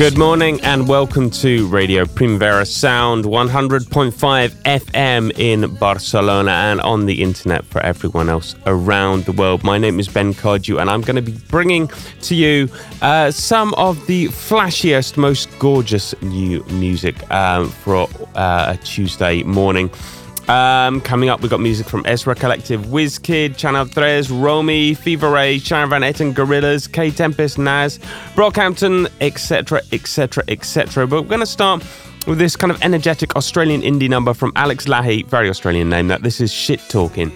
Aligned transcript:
Good 0.00 0.16
morning 0.16 0.62
and 0.62 0.88
welcome 0.88 1.28
to 1.28 1.66
Radio 1.66 2.06
Primavera 2.06 2.64
Sound 2.64 3.26
100.5 3.26 4.48
FM 4.48 5.38
in 5.38 5.74
Barcelona 5.74 6.52
and 6.52 6.80
on 6.80 7.04
the 7.04 7.22
internet 7.22 7.66
for 7.66 7.82
everyone 7.82 8.30
else 8.30 8.54
around 8.64 9.26
the 9.26 9.32
world. 9.32 9.62
My 9.62 9.76
name 9.76 10.00
is 10.00 10.08
Ben 10.08 10.32
Cardew 10.32 10.80
and 10.80 10.88
I'm 10.88 11.02
going 11.02 11.16
to 11.16 11.22
be 11.22 11.36
bringing 11.48 11.90
to 12.22 12.34
you 12.34 12.70
uh, 13.02 13.30
some 13.30 13.74
of 13.74 14.06
the 14.06 14.28
flashiest, 14.28 15.18
most 15.18 15.50
gorgeous 15.58 16.14
new 16.22 16.64
music 16.70 17.30
um, 17.30 17.68
for 17.68 18.08
uh, 18.36 18.74
a 18.74 18.82
Tuesday 18.82 19.42
morning. 19.42 19.90
Um, 20.50 21.00
coming 21.02 21.28
up, 21.28 21.42
we've 21.42 21.50
got 21.50 21.60
music 21.60 21.86
from 21.86 22.02
Ezra 22.06 22.34
Collective, 22.34 22.86
Wizkid, 22.86 23.56
Channel 23.56 23.86
Tres, 23.86 24.32
Romy, 24.32 24.94
Fever 24.94 25.30
Ray, 25.30 25.60
Sharon 25.60 25.88
Van 25.90 26.02
Etten, 26.02 26.34
Gorillaz, 26.34 26.88
Kae 26.88 27.14
Tempest, 27.14 27.56
Nas, 27.56 28.00
Brockhampton, 28.34 29.08
etc., 29.20 29.80
etc., 29.92 30.42
etc. 30.48 31.06
But 31.06 31.22
we're 31.22 31.28
going 31.28 31.38
to 31.38 31.46
start 31.46 31.84
with 32.26 32.38
this 32.38 32.56
kind 32.56 32.72
of 32.72 32.82
energetic 32.82 33.36
Australian 33.36 33.82
indie 33.82 34.08
number 34.08 34.34
from 34.34 34.52
Alex 34.56 34.86
Lahey, 34.86 35.24
very 35.24 35.48
Australian 35.48 35.88
name 35.88 36.08
that. 36.08 36.24
This 36.24 36.40
is 36.40 36.52
Shit 36.52 36.80
Talking. 36.88 37.30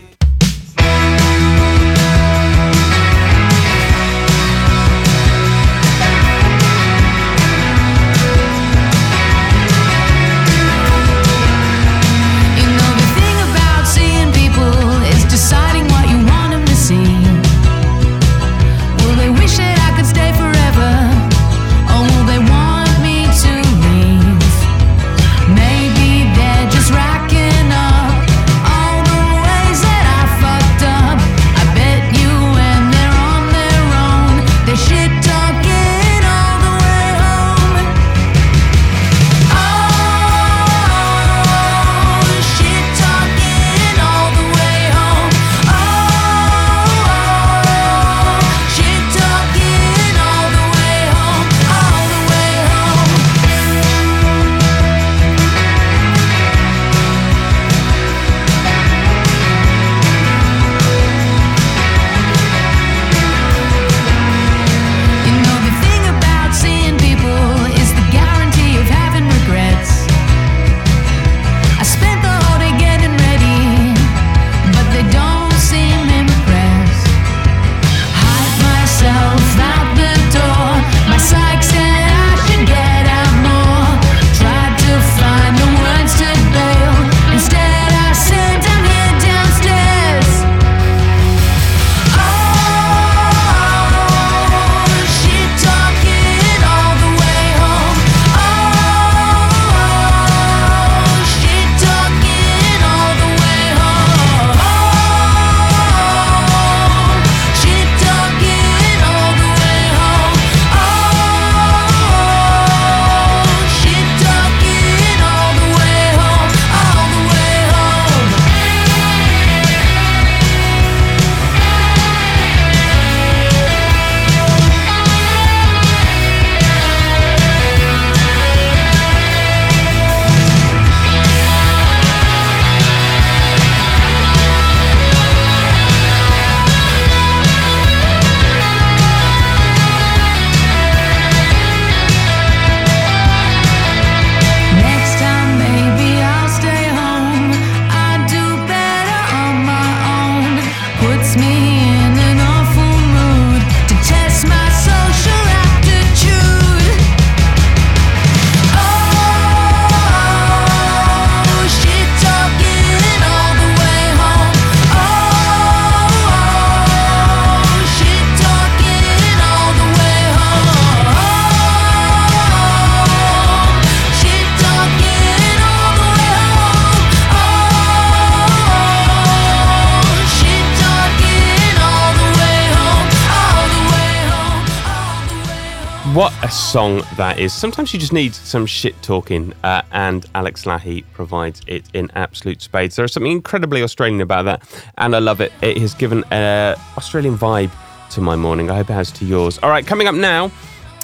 Song 186.50 187.02
that 187.16 187.38
is. 187.38 187.52
Sometimes 187.52 187.92
you 187.92 188.00
just 188.00 188.12
need 188.12 188.34
some 188.34 188.66
shit 188.66 189.00
talking, 189.02 189.52
uh, 189.62 189.82
and 189.92 190.26
Alex 190.34 190.64
Lahey 190.64 191.04
provides 191.12 191.60
it 191.66 191.84
in 191.94 192.10
absolute 192.14 192.62
spades. 192.62 192.96
There 192.96 193.04
is 193.04 193.12
something 193.12 193.32
incredibly 193.32 193.82
Australian 193.82 194.20
about 194.20 194.44
that, 194.44 194.62
and 194.98 195.14
I 195.14 195.18
love 195.18 195.40
it. 195.40 195.52
It 195.62 195.78
has 195.78 195.94
given 195.94 196.24
an 196.30 196.76
Australian 196.96 197.36
vibe 197.36 197.70
to 198.10 198.20
my 198.20 198.36
morning. 198.36 198.70
I 198.70 198.76
hope 198.76 198.90
it 198.90 198.94
has 198.94 199.10
to 199.12 199.24
yours. 199.24 199.58
All 199.62 199.70
right, 199.70 199.86
coming 199.86 200.06
up 200.06 200.14
now 200.14 200.50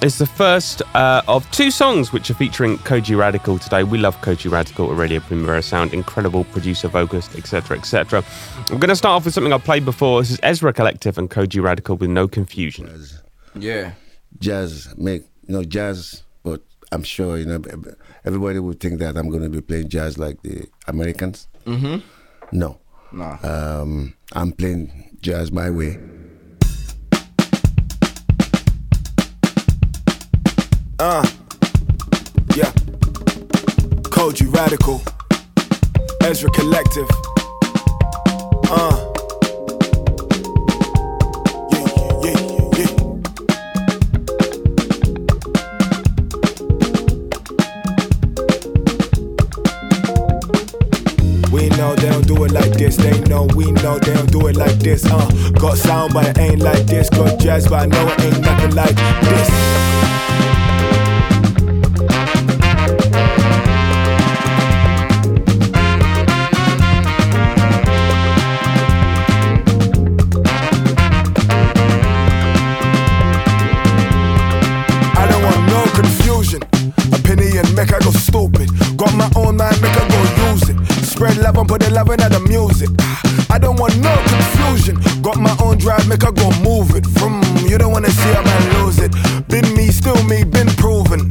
is 0.03 0.17
the 0.19 0.27
first 0.27 0.83
uh, 0.95 1.23
of 1.29 1.51
two 1.51 1.71
songs 1.71 2.13
which 2.13 2.31
are 2.31 2.35
featuring 2.35 2.79
Kojey 2.79 3.17
Radical 3.19 3.59
today. 3.59 3.85
We 3.85 3.99
love 3.99 4.17
Kojey 4.23 4.51
Radical 4.51 4.91
at 4.91 4.97
Radio 4.97 5.21
Primavera 5.21 5.63
Sound, 5.63 5.93
incredible 5.93 6.45
producer, 6.45 6.89
vocalist, 6.89 7.37
etc., 7.37 7.79
etc. 7.79 8.25
I'm 8.71 8.79
going 8.79 8.89
to 8.89 8.97
start 8.97 9.17
off 9.17 9.25
with 9.25 9.35
something 9.35 9.53
I've 9.53 9.65
played 9.65 9.85
before. 9.85 10.23
This 10.23 10.31
is 10.31 10.41
Ezra 10.43 10.73
Collective 10.73 11.19
and 11.19 11.31
Kojey 11.31 11.63
Radical 11.63 11.97
with 11.97 12.11
No 12.11 12.29
Confusion. 12.29 12.89
Yeah. 13.55 13.93
Jazz 14.39 14.95
make 14.97 15.25
you 15.51 15.57
know, 15.57 15.65
jazz, 15.65 16.23
but 16.45 16.63
I'm 16.93 17.03
sure, 17.03 17.37
you 17.37 17.45
know, 17.45 17.61
everybody 18.25 18.61
would 18.61 18.79
think 18.79 19.01
that 19.01 19.17
I'm 19.17 19.29
going 19.31 19.43
to 19.43 19.49
be 19.49 19.61
playing 19.61 19.89
jazz 19.89 20.17
like 20.17 20.41
the 20.43 20.69
Americans. 20.87 21.49
Mm-hmm. 21.67 22.07
No. 22.57 22.79
Nah. 23.11 23.39
Um, 23.43 24.15
I'm 24.33 24.53
playing 24.53 25.19
jazz 25.21 25.51
my 25.51 25.71
way. 25.71 25.99
Uh, 31.01 31.27
yeah. 32.55 32.71
Kojey 34.15 34.55
Radical. 34.55 35.03
Ezra 36.23 36.51
Collective. 36.51 37.09
Uh. 38.71 39.10
Don't 52.21 52.37
do 52.37 52.45
it 52.45 52.53
like 52.53 52.73
this. 52.73 52.97
They 52.97 53.19
know 53.21 53.47
we 53.55 53.71
know 53.73 53.99
they 53.99 54.15
don't 54.15 54.31
do 54.31 54.47
it 54.49 54.57
like 54.57 54.79
this. 54.79 55.05
Uh, 55.07 55.51
got 55.53 55.77
sound, 55.79 56.13
but 56.13 56.27
it 56.27 56.39
ain't 56.39 56.61
like 56.61 56.87
this. 56.87 57.09
Got 57.11 57.39
jazz, 57.39 57.69
but 57.69 57.83
I 57.83 57.87
know 57.87 58.09
it 58.09 58.21
ain't 58.21 58.41
nothing 58.41 58.75
like 58.75 58.97
this. 58.97 60.50
Drive, 85.81 86.07
make 86.07 86.25
I 86.25 86.31
go 86.31 86.53
move 86.61 86.95
it. 86.95 87.07
From 87.19 87.43
you 87.67 87.79
don't 87.79 87.93
wanna 87.93 88.11
see 88.11 88.31
a 88.31 88.43
man 88.43 88.63
lose 88.79 88.99
it. 88.99 89.13
Been 89.49 89.67
me, 89.75 89.89
still 89.89 90.21
me, 90.25 90.45
been 90.45 90.69
proven. 90.77 91.29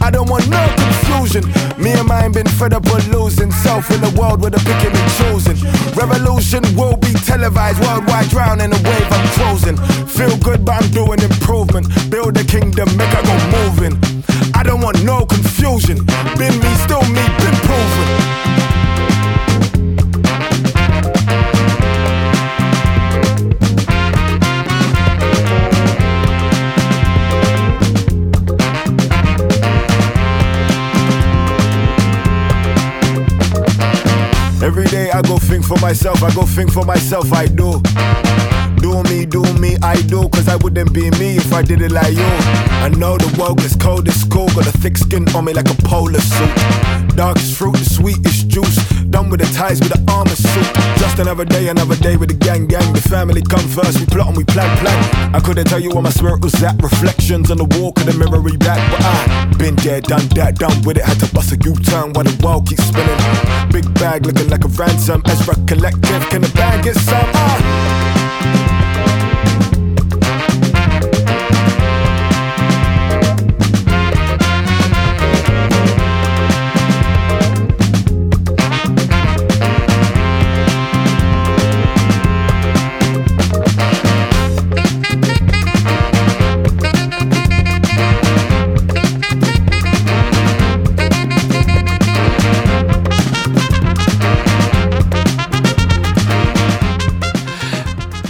I 0.00 0.10
don't 0.10 0.30
want 0.30 0.48
no 0.48 0.62
confusion. 0.78 1.44
Me 1.76 1.92
and 1.92 2.06
mine 2.06 2.32
been 2.32 2.46
fed 2.46 2.72
up 2.72 2.84
with 2.84 3.06
losing. 3.08 3.50
Self 3.50 3.90
in 3.90 4.00
the 4.00 4.12
world 4.18 4.40
with 4.40 4.54
the 4.54 4.60
picking 4.62 4.94
and 4.94 5.10
choosing. 5.18 5.58
Revolution 5.94 6.62
will 6.76 6.96
be 6.96 7.12
televised 7.26 7.80
worldwide, 7.84 8.28
drown 8.30 8.60
in 8.60 8.70
the 8.70 8.80
wave 8.88 9.08
I'm 9.10 9.28
closing. 9.36 9.76
Feel 10.06 10.36
good, 10.38 10.64
but 10.64 10.82
I'm 10.82 10.90
doing 10.90 11.20
improvement. 11.20 11.88
Build 12.10 12.36
a 12.38 12.44
kingdom, 12.44 12.88
make 12.96 13.12
I 13.12 13.22
go 13.26 13.36
moving. 13.58 13.94
I 14.54 14.62
don't 14.62 14.80
want 14.80 15.02
no 15.04 15.26
confusion. 15.26 15.37
Myself, 37.10 37.32
I 37.32 37.46
do. 37.46 37.80
Do 38.82 39.02
me, 39.04 39.24
do 39.24 39.42
me, 39.54 39.76
I 39.82 39.96
do, 40.02 40.28
cause 40.28 40.46
I 40.46 40.56
wouldn't 40.56 40.92
be 40.92 41.10
me 41.12 41.36
if 41.36 41.54
I 41.54 41.62
did 41.62 41.80
it 41.80 41.90
like 41.90 42.12
you. 42.12 42.32
I 42.84 42.90
know 42.90 43.16
the 43.16 43.34
world 43.40 43.60
is 43.60 43.74
cold, 43.76 44.06
it's 44.06 44.24
cool, 44.24 44.48
got 44.48 44.66
a 44.66 44.78
thick 44.78 44.98
skin 44.98 45.26
on 45.34 45.46
me 45.46 45.54
like 45.54 45.70
a 45.70 45.82
polar 45.88 46.20
suit. 46.20 46.54
Darkest 47.16 47.56
fruit, 47.56 47.76
the 47.76 47.84
sweetest 47.84 48.48
juice. 48.48 48.97
With 49.28 49.40
the 49.40 49.52
ties 49.52 49.78
with 49.80 49.92
the 49.92 50.00
armor 50.10 50.34
suit. 50.34 50.64
Just 50.96 51.18
another 51.18 51.44
day, 51.44 51.68
another 51.68 51.96
day 51.96 52.16
with 52.16 52.30
the 52.30 52.34
gang, 52.34 52.66
gang. 52.66 52.92
The 52.94 53.00
family 53.00 53.42
come 53.42 53.60
first, 53.68 54.00
we 54.00 54.06
plot 54.06 54.28
and 54.28 54.36
we 54.36 54.44
plan, 54.44 54.74
plan. 54.78 55.34
I 55.34 55.40
couldn't 55.40 55.66
tell 55.66 55.78
you 55.78 55.90
where 55.90 56.02
my 56.02 56.10
spirit 56.10 56.40
was 56.40 56.54
at. 56.62 56.80
Reflections 56.82 57.50
on 57.50 57.58
the 57.58 57.68
wall, 57.76 57.92
couldn't 57.92 58.18
mirror 58.18 58.40
me 58.40 58.56
back, 58.56 58.80
but 58.90 59.04
I 59.04 59.52
been 59.58 59.76
there, 59.76 60.00
done 60.00 60.26
that, 60.28 60.56
done 60.56 60.80
with 60.82 60.96
it. 60.96 61.04
Had 61.04 61.20
to 61.20 61.34
bust 61.34 61.52
a 61.52 61.58
U-turn 61.62 62.14
while 62.14 62.24
the 62.24 62.34
world 62.42 62.68
keeps 62.68 62.84
spinning. 62.84 63.20
Big 63.70 63.84
bag 64.00 64.24
looking 64.24 64.48
like 64.48 64.64
a 64.64 64.68
ransom. 64.68 65.22
Ezra 65.26 65.54
Collective, 65.66 66.22
can 66.30 66.40
the 66.40 66.50
bag 66.54 66.84
get 66.84 66.96
some? 66.96 67.28
Ah. 67.34 68.27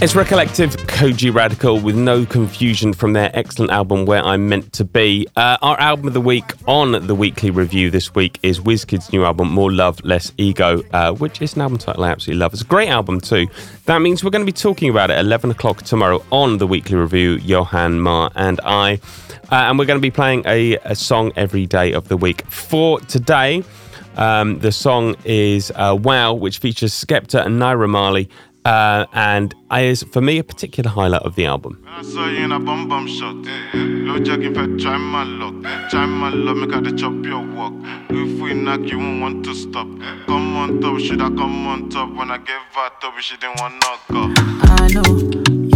Ezra 0.01 0.25
Collective, 0.25 0.77
Kojey 0.87 1.35
Radical, 1.35 1.81
with 1.81 1.97
no 1.97 2.25
confusion 2.25 2.93
from 2.93 3.15
their 3.15 3.33
excellent 3.35 3.73
album 3.73 4.07
Where 4.07 4.23
I'm 4.23 4.49
Meant 4.49 4.73
to 4.75 4.85
Be. 4.85 5.27
Uh, 5.35 5.57
our 5.61 5.77
album 5.81 6.07
of 6.07 6.15
the 6.15 6.21
week 6.21 6.53
on 6.69 7.05
the 7.09 7.17
weekly 7.17 7.51
review 7.51 7.91
this 7.91 8.15
week 8.15 8.39
is 8.45 8.61
WizKid's 8.61 9.13
new 9.13 9.25
album 9.25 9.51
More 9.51 9.73
Love, 9.73 10.01
Less 10.05 10.31
Ego, 10.37 10.85
uh, 10.93 11.11
which 11.15 11.43
is 11.43 11.57
an 11.57 11.63
album 11.63 11.79
title 11.79 12.05
I 12.05 12.11
absolutely 12.11 12.39
love. 12.39 12.53
It's 12.53 12.63
a 12.63 12.67
great 12.67 12.89
album 12.89 13.21
too. 13.21 13.49
That 13.87 13.99
means 13.99 14.23
we're 14.23 14.31
going 14.31 14.47
to 14.47 14.47
be 14.47 14.53
talking 14.53 14.89
about 14.89 15.11
it 15.11 15.15
at 15.15 15.25
11 15.25 15.51
o'clock 15.51 15.83
tomorrow 15.83 16.25
on 16.31 16.59
the 16.59 16.67
weekly 16.69 16.95
review, 16.95 17.33
Johan, 17.39 17.99
Ma, 17.99 18.31
and 18.37 18.61
I. 18.63 19.01
Uh, 19.51 19.67
and 19.67 19.81
we're 19.81 19.87
going 19.87 19.99
to 19.99 20.01
be 20.01 20.13
playing 20.13 20.45
a, 20.47 20.77
a 20.85 20.95
song 20.95 21.33
every 21.35 21.67
day 21.67 21.93
of 21.93 22.07
the 22.07 22.17
week. 22.17 22.47
For 22.47 23.01
today, 23.01 23.65
um, 24.19 24.59
the 24.59 24.73
song 24.73 25.17
is 25.25 25.73
uh, 25.77 25.97
Wow, 26.01 26.35
which 26.35 26.59
features 26.59 26.93
Skepta 26.93 27.47
and 27.47 27.61
Naira 27.61 27.89
Marley. 27.89 28.29
Uh, 28.69 29.07
and 29.15 29.55
is 29.73 30.03
for 30.03 30.21
me 30.21 30.37
a 30.37 30.45
particular 30.45 30.91
highlight 30.91 31.23
of 31.23 31.35
the 31.37 31.47
album. 31.47 31.83
I 31.89 32.03
saw 32.03 32.29
you 32.29 32.45
in 32.45 32.53
a 32.53 32.61
bum 32.61 32.87
bum 32.87 33.07
shot. 33.07 33.37
Low 33.73 34.19
jogging 34.19 34.55
fat, 34.55 34.79
try 34.79 34.99
my 34.99 35.25
luck. 35.25 35.55
Try 35.89 36.05
my 36.05 36.29
luck, 36.29 36.57
make 36.59 36.75
her 36.75 36.83
the 36.83 36.93
chop 36.93 37.15
your 37.25 37.41
walk. 37.57 37.73
If 38.11 38.39
we 38.43 38.53
knock, 38.53 38.81
you 38.81 38.99
won't 38.99 39.23
want 39.23 39.45
to 39.47 39.55
stop. 39.55 39.89
Come 40.27 40.55
on 40.59 40.83
top, 40.83 40.99
should 40.99 41.23
I 41.23 41.29
come 41.29 41.67
on 41.67 41.89
top? 41.89 42.15
When 42.15 42.31
I 42.31 42.37
gave 42.37 42.61
her 42.75 42.91
top, 43.01 43.19
she 43.21 43.39
didn't 43.39 43.59
want 43.59 43.83
knock 43.83 44.03
off. 44.11 44.33
I 44.83 44.89
know 44.89 45.17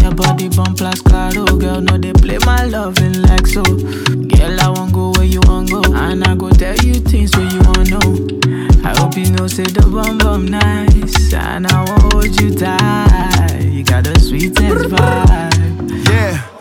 your 0.03 0.15
body 0.15 0.51
bump 0.51 0.83
like 0.83 1.03
claro, 1.05 1.47
girl. 1.47 1.81
No, 1.81 1.97
they 1.97 2.13
play 2.13 2.37
my 2.45 2.65
loving 2.67 3.23
like 3.23 3.47
so. 3.47 3.63
Girl, 3.63 4.61
I 4.61 4.69
won't 4.69 4.93
go 4.93 5.13
where 5.13 5.25
you 5.25 5.41
want 5.45 5.71
go, 5.71 5.81
and 5.95 6.25
I 6.25 6.35
go 6.35 6.51
tell 6.51 6.77
you 6.85 6.97
things 6.97 7.35
where 7.39 7.49
you 7.49 7.61
want 7.63 7.89
know. 7.89 8.42
I 8.85 8.95
hope 8.99 9.17
you 9.17 9.31
know 9.31 9.47
say 9.47 9.65
the 9.65 9.83
bum 9.83 10.19
bum 10.19 10.47
nice, 10.47 11.33
and 11.33 11.67
I 11.67 11.85
won't 11.85 12.13
hold 12.13 12.41
you 12.41 12.55
tight. 12.55 13.61
You 13.63 13.85
got 13.85 14.05
the 14.05 14.19
sweetest 14.19 14.91
vibe. 14.91 16.09
Yeah. 16.09 16.52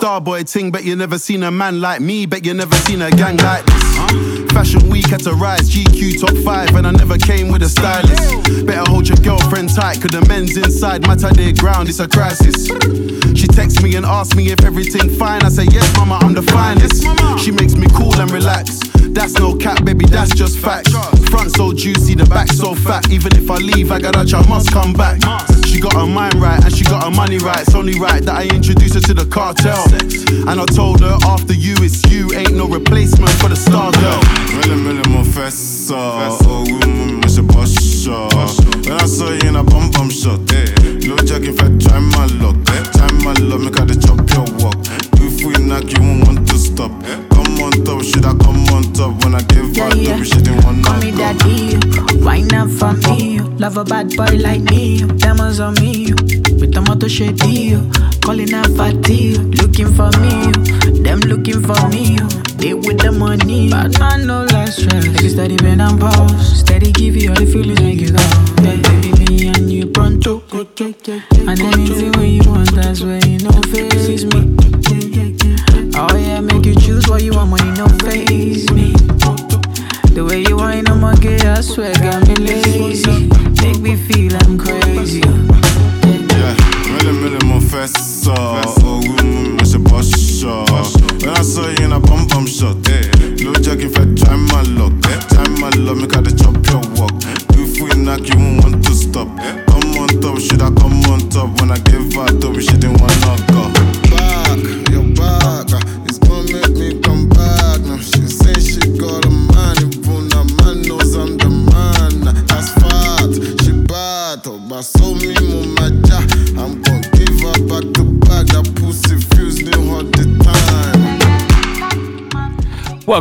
Starboy 0.00 0.50
ting, 0.50 0.70
bet 0.70 0.82
you 0.82 0.96
never 0.96 1.18
seen 1.18 1.42
a 1.42 1.50
man 1.50 1.82
like 1.82 2.00
me, 2.00 2.24
bet 2.24 2.46
you 2.46 2.54
never 2.54 2.74
seen 2.88 3.02
a 3.02 3.10
gang 3.10 3.36
like 3.36 3.66
this. 3.66 4.50
Fashion 4.50 4.88
week 4.88 5.06
had 5.08 5.20
to 5.20 5.34
rise, 5.34 5.68
GQ 5.68 6.22
top 6.22 6.34
five, 6.42 6.74
and 6.74 6.86
I 6.86 6.90
never 6.90 7.18
came 7.18 7.52
with 7.52 7.60
a 7.62 7.68
stylist. 7.68 8.64
Better 8.64 8.90
hold 8.90 9.06
your 9.06 9.18
girlfriend 9.18 9.68
tight, 9.68 10.00
cause 10.00 10.10
the 10.10 10.24
men's 10.26 10.56
inside 10.56 11.06
matter 11.06 11.30
their 11.34 11.52
ground, 11.52 11.90
it's 11.90 12.00
a 12.00 12.08
crisis. 12.08 12.68
She 13.38 13.46
texts 13.46 13.82
me 13.82 13.94
and 13.96 14.06
asks 14.06 14.34
me 14.34 14.50
if 14.50 14.64
everything 14.64 15.10
fine. 15.18 15.42
I 15.42 15.50
say, 15.50 15.64
yes, 15.64 15.94
mama, 15.98 16.18
I'm 16.22 16.32
the 16.32 16.44
finest. 16.48 17.04
She 17.44 17.50
makes 17.50 17.74
me 17.74 17.86
cool 17.92 18.18
and 18.18 18.30
relax. 18.30 18.80
That's 19.12 19.34
no 19.34 19.54
cap, 19.54 19.84
baby, 19.84 20.06
that's 20.06 20.34
just 20.34 20.58
facts. 20.58 20.92
Front 21.28 21.50
so 21.56 21.74
juicy, 21.74 22.14
the 22.14 22.24
back 22.24 22.48
so 22.48 22.74
fat. 22.74 23.10
Even 23.10 23.36
if 23.36 23.50
I 23.50 23.56
leave, 23.56 23.92
I 23.92 24.00
got 24.00 24.16
a 24.16 24.36
I 24.36 24.48
must 24.48 24.72
come 24.72 24.94
back. 24.94 25.20
She 25.66 25.78
got 25.80 25.92
her 25.94 26.06
mind 26.06 26.34
right 26.34 26.62
and 26.64 26.74
she 26.74 26.84
got 26.84 27.04
her 27.04 27.10
money 27.10 27.38
right. 27.38 27.60
It's 27.60 27.74
only 27.74 27.98
right 27.98 28.22
that 28.24 28.34
I 28.34 28.44
introduce 28.44 28.94
her 28.94 29.00
to 29.00 29.14
the 29.14 29.26
cartel. 29.26 29.82
And 29.92 30.60
I 30.60 30.64
told 30.66 31.00
her 31.00 31.16
after 31.26 31.54
you, 31.54 31.74
it's 31.78 32.04
you. 32.10 32.32
Ain't 32.32 32.54
no 32.54 32.66
replacement 32.66 33.30
for 33.40 33.48
the 33.48 33.56
star 33.56 33.92
girl. 33.92 34.19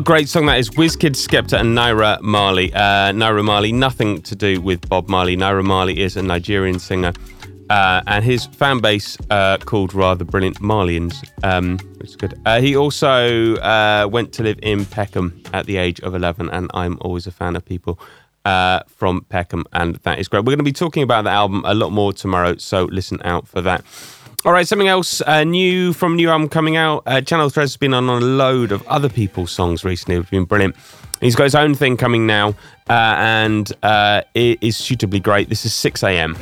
Great 0.09 0.27
song 0.27 0.47
that 0.47 0.57
is. 0.57 0.71
Wizkid, 0.71 1.11
Skepta, 1.11 1.59
and 1.59 1.77
Naira 1.77 2.19
Marley. 2.21 2.73
Uh, 2.73 3.11
Naira 3.11 3.45
Marley, 3.45 3.71
nothing 3.71 4.19
to 4.23 4.35
do 4.35 4.59
with 4.59 4.89
Bob 4.89 5.07
Marley. 5.07 5.37
Naira 5.37 5.63
Marley 5.63 6.01
is 6.01 6.17
a 6.17 6.23
Nigerian 6.23 6.79
singer, 6.79 7.13
uh, 7.69 8.01
and 8.07 8.25
his 8.25 8.47
fan 8.47 8.79
base 8.79 9.19
uh, 9.29 9.59
called 9.59 9.93
rather 9.93 10.25
brilliant 10.25 10.59
Marlians, 10.61 11.13
um, 11.43 11.77
good. 12.17 12.33
Uh, 12.47 12.59
he 12.59 12.75
also 12.75 13.53
uh, 13.57 14.07
went 14.11 14.33
to 14.33 14.41
live 14.41 14.57
in 14.63 14.83
Peckham 14.83 15.43
at 15.53 15.67
the 15.67 15.77
age 15.77 15.99
of 15.99 16.15
11, 16.15 16.49
and 16.49 16.71
I'm 16.73 16.97
always 17.01 17.27
a 17.27 17.31
fan 17.31 17.55
of 17.55 17.63
people. 17.63 17.99
Uh, 18.45 18.79
from 18.87 19.25
Peckham, 19.29 19.65
and 19.73 19.97
that 19.97 20.17
is 20.17 20.27
great. 20.27 20.39
We're 20.39 20.53
going 20.55 20.59
to 20.59 20.63
be 20.63 20.71
talking 20.71 21.03
about 21.03 21.25
the 21.25 21.29
album 21.29 21.61
a 21.65 21.75
lot 21.75 21.91
more 21.91 22.13
tomorrow, 22.13 22.55
so 22.57 22.85
listen 22.85 23.21
out 23.23 23.47
for 23.47 23.61
that. 23.61 23.83
All 24.45 24.53
right, 24.53 24.65
something 24.65 24.87
else 24.87 25.21
uh, 25.21 25.43
new 25.43 25.91
from 25.91 26.15
new 26.15 26.29
album 26.29 26.47
coming 26.47 26.77
out. 26.77 27.03
Uh, 27.05 27.19
Channel 27.19 27.49
Tres 27.49 27.71
has 27.71 27.77
been 27.77 27.93
on 27.93 28.07
a 28.07 28.19
load 28.19 28.71
of 28.71 28.87
other 28.87 29.09
people's 29.09 29.51
songs 29.51 29.83
recently. 29.83 30.15
It's 30.15 30.29
been 30.29 30.45
brilliant. 30.45 30.77
He's 31.19 31.35
got 31.35 31.43
his 31.43 31.55
own 31.55 31.75
thing 31.75 31.97
coming 31.97 32.25
now, 32.25 32.55
uh, 32.89 33.15
and 33.17 33.69
uh, 33.83 34.21
it 34.33 34.59
is 34.63 34.77
suitably 34.77 35.19
great. 35.19 35.49
This 35.49 35.65
is 35.65 35.73
6 35.73 36.03
a.m. 36.03 36.37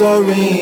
the 0.00 0.59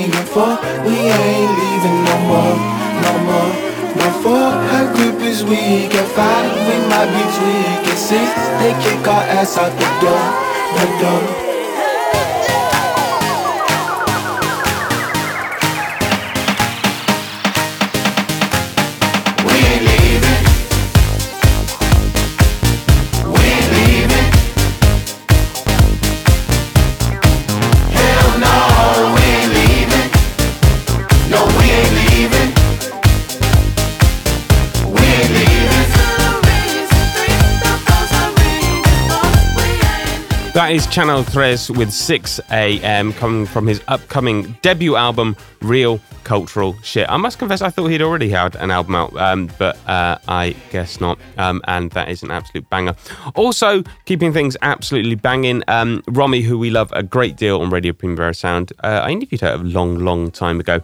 That 40.69 40.75
is 40.75 40.87
Channel 40.87 41.25
Tres 41.25 41.71
with 41.71 41.91
6 41.91 42.41
a.m. 42.51 43.15
coming 43.15 43.47
from 43.47 43.67
his 43.67 43.81
upcoming 43.89 44.55
debut 44.61 44.97
album, 44.97 45.35
Real 45.63 45.99
Cultural 46.25 46.77
Shit. 46.83 47.09
I 47.09 47.17
must 47.17 47.39
confess, 47.39 47.63
I 47.63 47.71
thought 47.71 47.87
he'd 47.87 48.03
already 48.03 48.29
had 48.29 48.55
an 48.55 48.71
album 48.71 48.95
out, 48.95 49.17
um, 49.17 49.49
but 49.59 49.79
uh, 49.89 50.19
I 50.29 50.55
guess 50.69 51.01
not. 51.01 51.19
Um, 51.39 51.63
and 51.67 51.91
that 51.93 52.11
is 52.11 52.23
an 52.23 52.31
absolute 52.31 52.69
banger. 52.69 52.95
Also, 53.35 53.83
keeping 54.05 54.31
things 54.31 54.59
absolutely 54.61 55.15
banging, 55.15 55.63
um, 55.69 56.03
Romy, 56.07 56.43
who 56.43 56.59
we 56.59 56.69
love 56.69 56.93
a 56.93 57.03
great 57.03 57.39
deal 57.39 57.63
on 57.63 57.71
Radio 57.71 57.95
Primavera 57.95 58.35
Sound, 58.35 58.71
uh, 58.85 59.01
I 59.05 59.11
interviewed 59.11 59.41
her 59.41 59.55
a 59.55 59.57
long, 59.57 60.01
long 60.01 60.31
time 60.31 60.61
ago. 60.61 60.83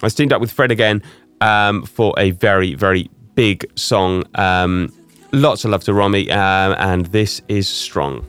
I 0.00 0.08
teamed 0.10 0.32
up 0.32 0.40
with 0.40 0.52
Fred 0.52 0.70
again. 0.70 1.02
um, 1.40 1.82
for 1.82 2.14
a 2.18 2.30
very, 2.30 2.74
very 2.74 3.10
big 3.34 3.68
song. 3.76 4.22
Um, 4.36 4.92
lots 5.32 5.64
of 5.64 5.72
love 5.72 5.82
to 5.86 5.92
Romy, 5.92 6.30
um, 6.30 6.76
and 6.78 7.06
this 7.06 7.42
is 7.48 7.68
Strong. 7.68 8.24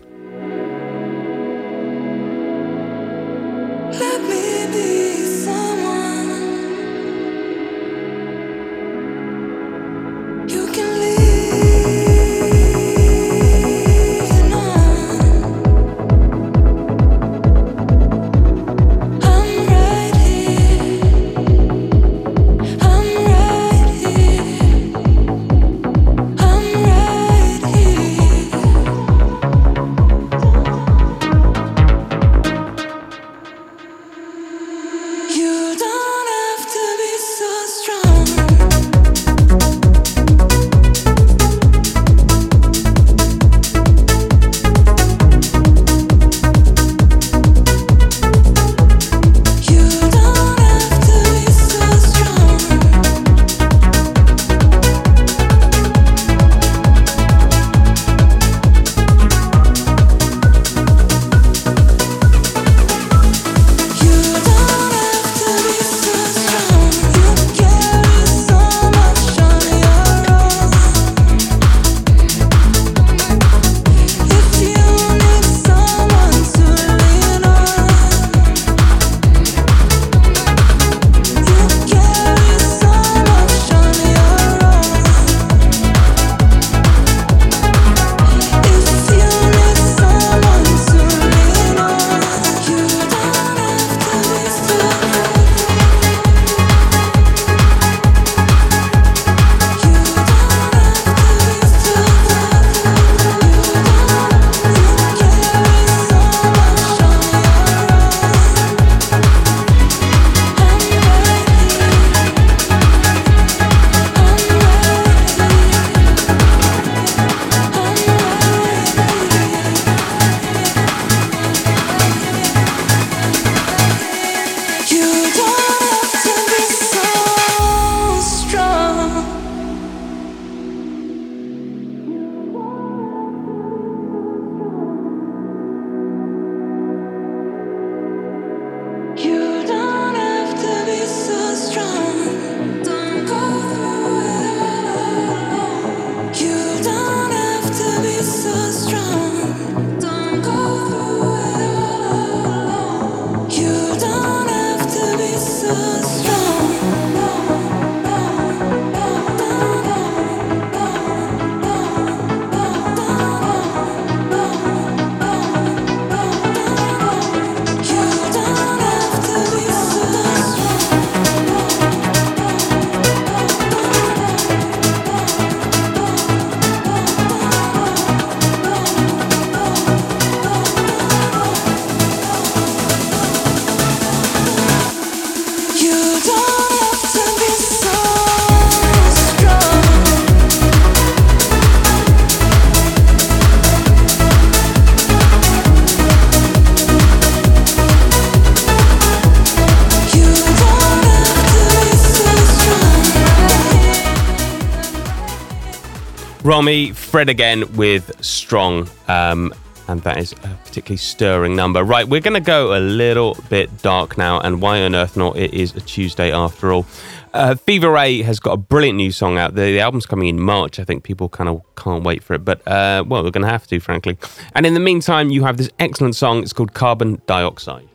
Romy, 206.55 206.93
Fred 206.93 207.27
again 207.27 207.75
with 207.75 208.23
Strong. 208.23 208.87
Um, 209.09 209.53
and 209.89 210.01
that 210.03 210.17
is 210.19 210.31
a 210.31 210.57
particularly 210.63 210.95
stirring 210.95 211.53
number. 211.53 211.83
Right, 211.83 212.07
we're 212.07 212.21
going 212.21 212.33
to 212.35 212.39
go 212.39 212.77
a 212.77 212.79
little 212.79 213.37
bit 213.49 213.81
dark 213.81 214.17
now, 214.17 214.39
and 214.39 214.61
why 214.61 214.81
on 214.83 214.95
earth 214.95 215.17
not? 215.17 215.35
It 215.35 215.53
is 215.53 215.75
a 215.75 215.81
Tuesday 215.81 216.31
after 216.31 216.71
all. 216.71 216.85
Uh, 217.33 217.55
Fever 217.55 217.91
Ray 217.91 218.21
has 218.21 218.39
got 218.39 218.53
a 218.53 218.57
brilliant 218.57 218.95
new 218.95 219.11
song 219.11 219.37
out. 219.37 219.55
The, 219.55 219.63
the 219.63 219.81
album's 219.81 220.05
coming 220.05 220.29
in 220.29 220.39
March. 220.39 220.79
I 220.79 220.85
think 220.85 221.03
people 221.03 221.27
kind 221.27 221.49
of 221.49 221.61
can't 221.75 222.05
wait 222.05 222.23
for 222.23 222.33
it, 222.33 222.45
but 222.45 222.65
uh, 222.65 223.03
well, 223.05 223.21
we're 223.21 223.31
going 223.31 223.43
to 223.43 223.51
have 223.51 223.67
to, 223.67 223.81
frankly. 223.81 224.17
And 224.53 224.65
in 224.65 224.75
the 224.75 224.79
meantime, 224.79 225.31
you 225.31 225.43
have 225.43 225.57
this 225.57 225.69
excellent 225.79 226.15
song. 226.15 226.41
It's 226.41 226.53
called 226.53 226.73
Carbon 226.73 227.21
Dioxide. 227.27 227.89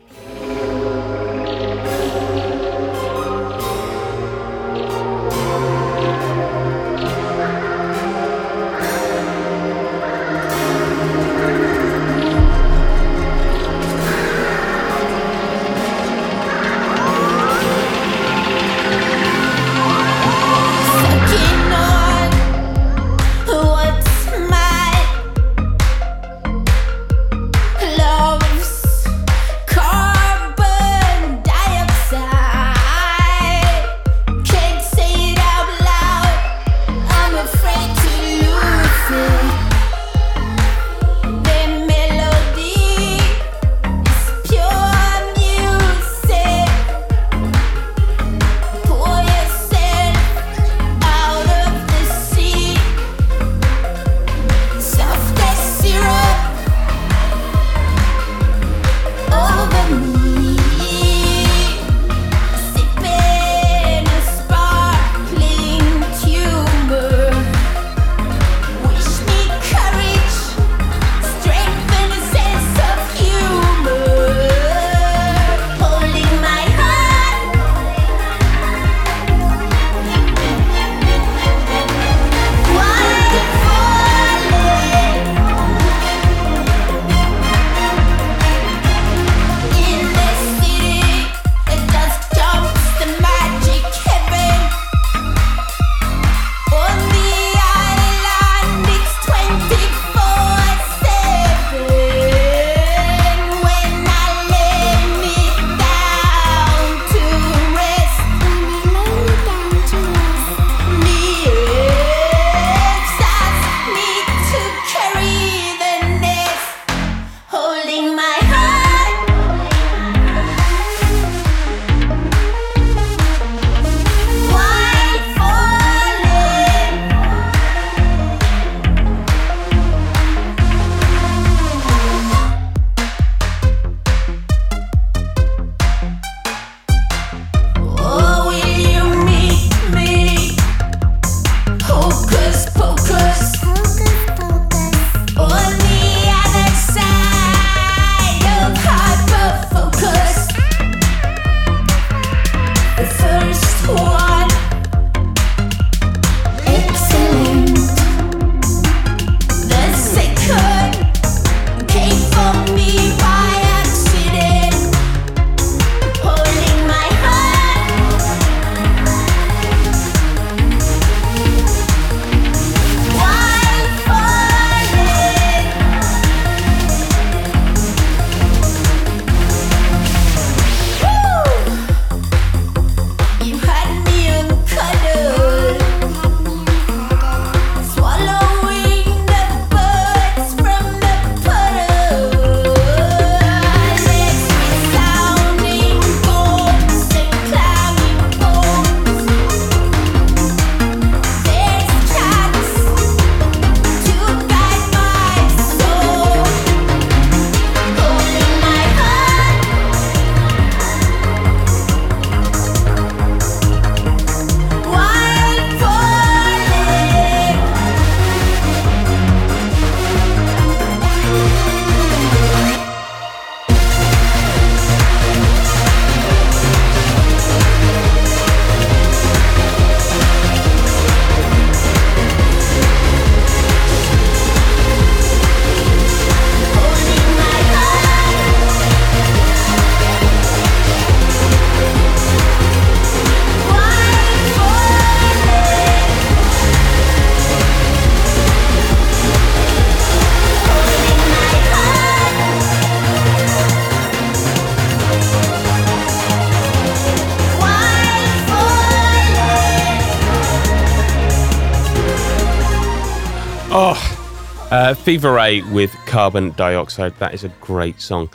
Fever 265.01 265.33
Ray 265.33 265.63
with 265.63 265.91
Carbon 266.05 266.51
Dioxide. 266.51 267.15
That 267.17 267.33
is 267.33 267.43
a 267.43 267.49
great 267.59 267.99
song. 267.99 268.29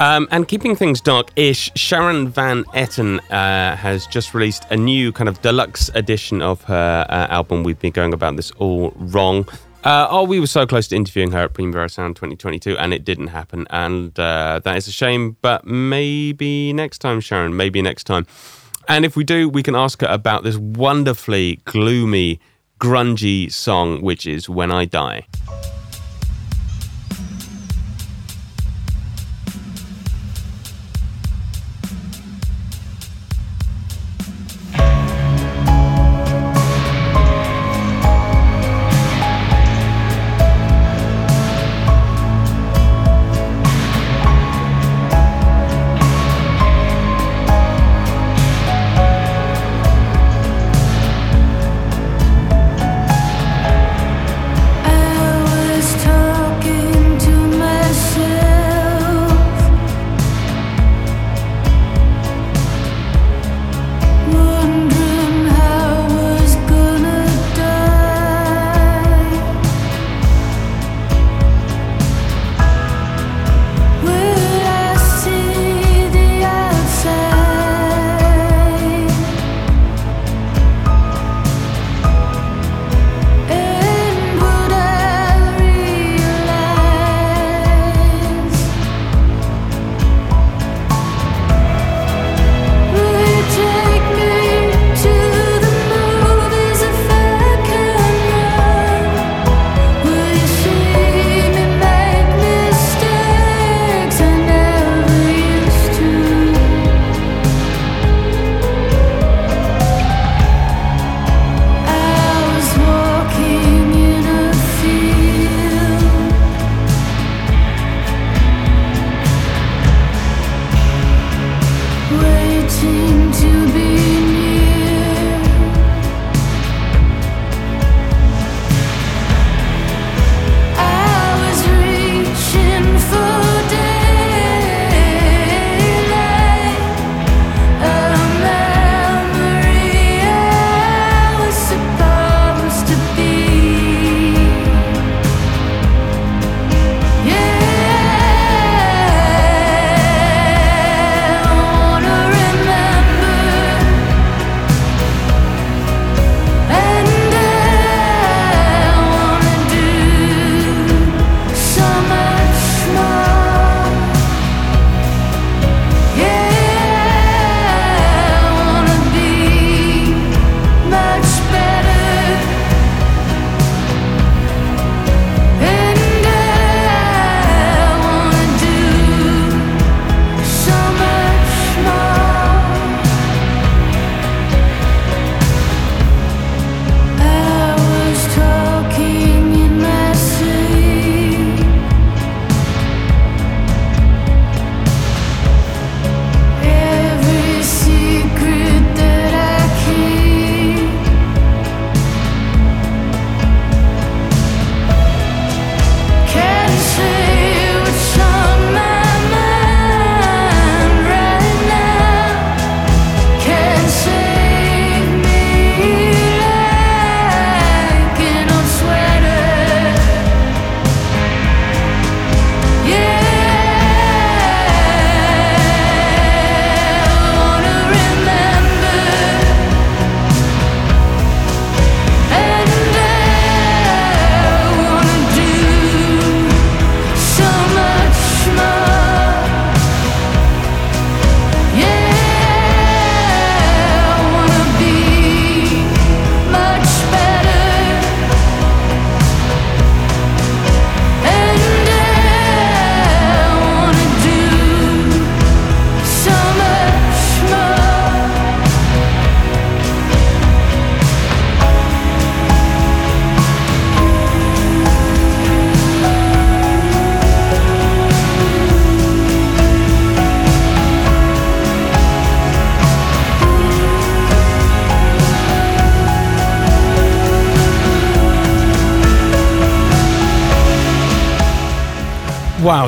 Um, 0.00 0.26
and 0.32 0.48
keeping 0.48 0.74
things 0.74 1.00
dark-ish, 1.00 1.70
Sharon 1.76 2.28
Van 2.28 2.64
Etten 2.74 3.20
uh, 3.30 3.76
has 3.76 4.04
just 4.08 4.34
released 4.34 4.64
a 4.70 4.76
new 4.76 5.12
kind 5.12 5.28
of 5.28 5.40
deluxe 5.42 5.90
edition 5.94 6.42
of 6.42 6.64
her 6.64 7.06
uh, 7.08 7.26
album. 7.28 7.62
We've 7.62 7.78
been 7.78 7.92
going 7.92 8.12
about 8.12 8.34
this 8.34 8.50
all 8.52 8.92
wrong. 8.96 9.48
Uh, 9.84 10.08
oh, 10.10 10.24
we 10.24 10.40
were 10.40 10.48
so 10.48 10.66
close 10.66 10.88
to 10.88 10.96
interviewing 10.96 11.30
her 11.30 11.44
at 11.44 11.54
Primavera 11.54 11.88
Sound 11.88 12.16
2022, 12.16 12.76
and 12.78 12.92
it 12.92 13.04
didn't 13.04 13.28
happen, 13.28 13.68
and 13.70 14.18
uh, 14.18 14.60
that 14.64 14.76
is 14.76 14.88
a 14.88 14.92
shame. 14.92 15.36
But 15.40 15.66
maybe 15.66 16.72
next 16.72 16.98
time, 16.98 17.20
Sharon. 17.20 17.56
Maybe 17.56 17.80
next 17.80 18.04
time. 18.04 18.26
And 18.88 19.04
if 19.04 19.14
we 19.14 19.22
do, 19.22 19.48
we 19.48 19.62
can 19.62 19.76
ask 19.76 20.00
her 20.00 20.08
about 20.08 20.42
this 20.42 20.56
wonderfully 20.56 21.60
gloomy 21.64 22.40
grungy 22.80 23.52
song, 23.52 24.02
which 24.02 24.26
is 24.26 24.48
When 24.48 24.72
I 24.72 24.84
Die. 24.84 25.26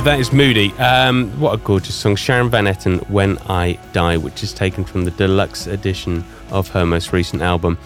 Wow, 0.01 0.07
that 0.07 0.19
is 0.21 0.33
moody. 0.33 0.73
Um, 0.79 1.29
what 1.39 1.53
a 1.53 1.59
gorgeous 1.59 1.95
song. 1.95 2.17
Sharon 2.17 2.49
Van 2.49 2.65
Etten, 2.65 3.07
When 3.11 3.37
I 3.51 3.79
Die, 3.93 4.17
which 4.17 4.43
is 4.43 4.55
taken 4.55 4.83
from 4.83 5.05
the 5.05 5.11
deluxe 5.11 5.67
edition 5.67 6.25
of 6.51 6.69
her 6.69 6.87
most 6.87 7.13
recent 7.13 7.43
album. 7.43 7.77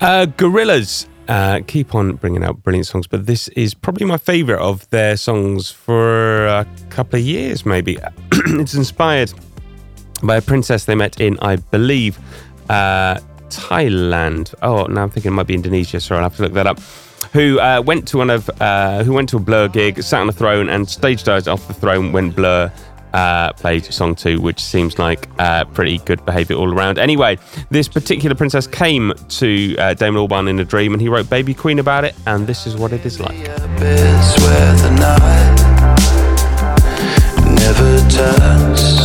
Uh, 0.00 0.26
Gorillaz 0.36 1.06
uh, 1.28 1.60
keep 1.64 1.94
on 1.94 2.16
bringing 2.16 2.42
out 2.42 2.60
brilliant 2.64 2.88
songs, 2.88 3.06
but 3.06 3.26
this 3.26 3.46
is 3.50 3.72
probably 3.72 4.04
my 4.04 4.16
favourite 4.16 4.60
of 4.60 4.90
their 4.90 5.16
songs 5.16 5.70
for 5.70 6.46
a 6.46 6.66
couple 6.90 7.20
of 7.20 7.24
years, 7.24 7.64
maybe. 7.64 7.98
it's 8.32 8.74
inspired 8.74 9.32
by 10.24 10.38
a 10.38 10.42
princess 10.42 10.86
they 10.86 10.96
met 10.96 11.20
in, 11.20 11.38
I 11.38 11.54
believe, 11.54 12.18
uh, 12.68 13.20
Thailand. 13.48 14.56
Oh, 14.60 14.86
now 14.86 15.04
I'm 15.04 15.10
thinking 15.10 15.30
it 15.30 15.36
might 15.36 15.46
be 15.46 15.54
Indonesia. 15.54 16.00
Sorry, 16.00 16.18
I'll 16.18 16.24
have 16.24 16.36
to 16.38 16.42
look 16.42 16.54
that 16.54 16.66
up. 16.66 16.80
Who 17.32 17.58
uh, 17.58 17.82
went 17.84 18.06
to 18.08 18.18
one 18.18 18.30
of 18.30 18.48
uh, 18.60 19.02
who 19.04 19.12
went 19.12 19.28
to 19.30 19.36
a 19.36 19.40
Blur 19.40 19.68
gig, 19.68 20.02
sat 20.02 20.20
on 20.20 20.28
a 20.28 20.32
throne, 20.32 20.68
and 20.68 20.88
stage 20.88 21.24
dived 21.24 21.48
off 21.48 21.66
the 21.66 21.74
throne 21.74 22.12
when 22.12 22.30
Blur 22.30 22.72
uh, 23.14 23.52
played 23.54 23.84
song 23.84 24.14
two, 24.14 24.40
which 24.40 24.60
seems 24.60 24.98
like 24.98 25.28
uh, 25.38 25.64
pretty 25.66 25.98
good 25.98 26.24
behaviour 26.24 26.56
all 26.56 26.72
around. 26.72 26.98
Anyway, 26.98 27.38
this 27.70 27.88
particular 27.88 28.34
princess 28.34 28.66
came 28.66 29.12
to 29.28 29.76
uh, 29.78 29.94
Damon 29.94 30.26
Albarn 30.26 30.48
in 30.48 30.58
a 30.58 30.64
dream, 30.64 30.92
and 30.92 31.00
he 31.00 31.08
wrote 31.08 31.30
"Baby 31.30 31.54
Queen" 31.54 31.78
about 31.78 32.04
it, 32.04 32.14
and 32.26 32.46
this 32.46 32.66
is 32.66 32.76
what 32.76 32.92
it 32.92 33.06
is 33.06 33.20
like. 33.20 33.38
Never 37.46 38.10
turns 38.10 39.03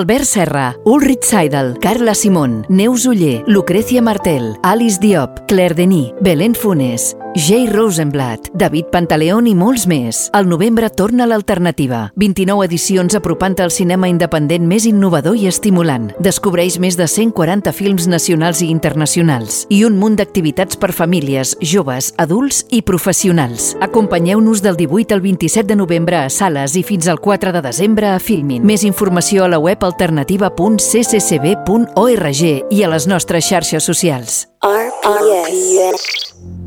Albert 0.00 0.24
Serra, 0.24 0.76
Ulrich 0.86 1.24
Seidel, 1.24 1.76
Carla 1.78 2.14
Simón, 2.14 2.64
Neus 2.70 3.04
Uller, 3.04 3.44
Lucrecia 3.46 4.00
Martel, 4.00 4.56
Alice 4.62 4.98
Diop, 4.98 5.40
Claire 5.46 5.74
Denis, 5.74 6.14
Belén 6.22 6.54
Funes, 6.54 7.18
Jay 7.34 7.66
Rosenblatt, 7.68 8.48
David 8.54 8.86
Pantaleón 8.90 9.46
i 9.46 9.54
molts 9.54 9.86
més. 9.86 10.30
Al 10.34 10.48
novembre 10.50 10.90
torna 10.90 11.28
l'alternativa. 11.30 12.10
29 12.18 12.64
edicions 12.66 13.14
apropant 13.14 13.54
al 13.62 13.70
cinema 13.70 14.08
independent 14.10 14.66
més 14.66 14.82
innovador 14.88 15.36
i 15.38 15.46
estimulant. 15.46 16.10
Descobreix 16.18 16.80
més 16.82 16.96
de 16.98 17.06
140 17.06 17.70
films 17.72 18.08
nacionals 18.10 18.62
i 18.66 18.70
internacionals 18.74 19.62
i 19.70 19.84
un 19.86 19.94
munt 20.00 20.16
d'activitats 20.18 20.74
per 20.76 20.92
famílies, 20.92 21.56
joves, 21.62 22.14
adults 22.18 22.66
i 22.74 22.82
professionals. 22.82 23.76
Acompanyeu-nos 23.80 24.62
del 24.66 24.76
18 24.80 25.14
al 25.14 25.20
27 25.22 25.68
de 25.70 25.76
novembre 25.78 26.16
a 26.18 26.26
sales 26.34 26.74
i 26.74 26.82
fins 26.82 27.06
al 27.06 27.22
4 27.22 27.54
de 27.54 27.62
desembre 27.62 28.10
a 28.10 28.18
Filmin. 28.18 28.66
Més 28.66 28.82
informació 28.82 29.46
a 29.46 29.48
la 29.54 29.62
web 29.62 29.78
alternativa.cccb.org 29.86 32.42
i 32.74 32.82
a 32.82 32.90
les 32.90 33.06
nostres 33.06 33.46
xarxes 33.46 33.86
socials. 33.86 34.50
RPS. 34.66 36.59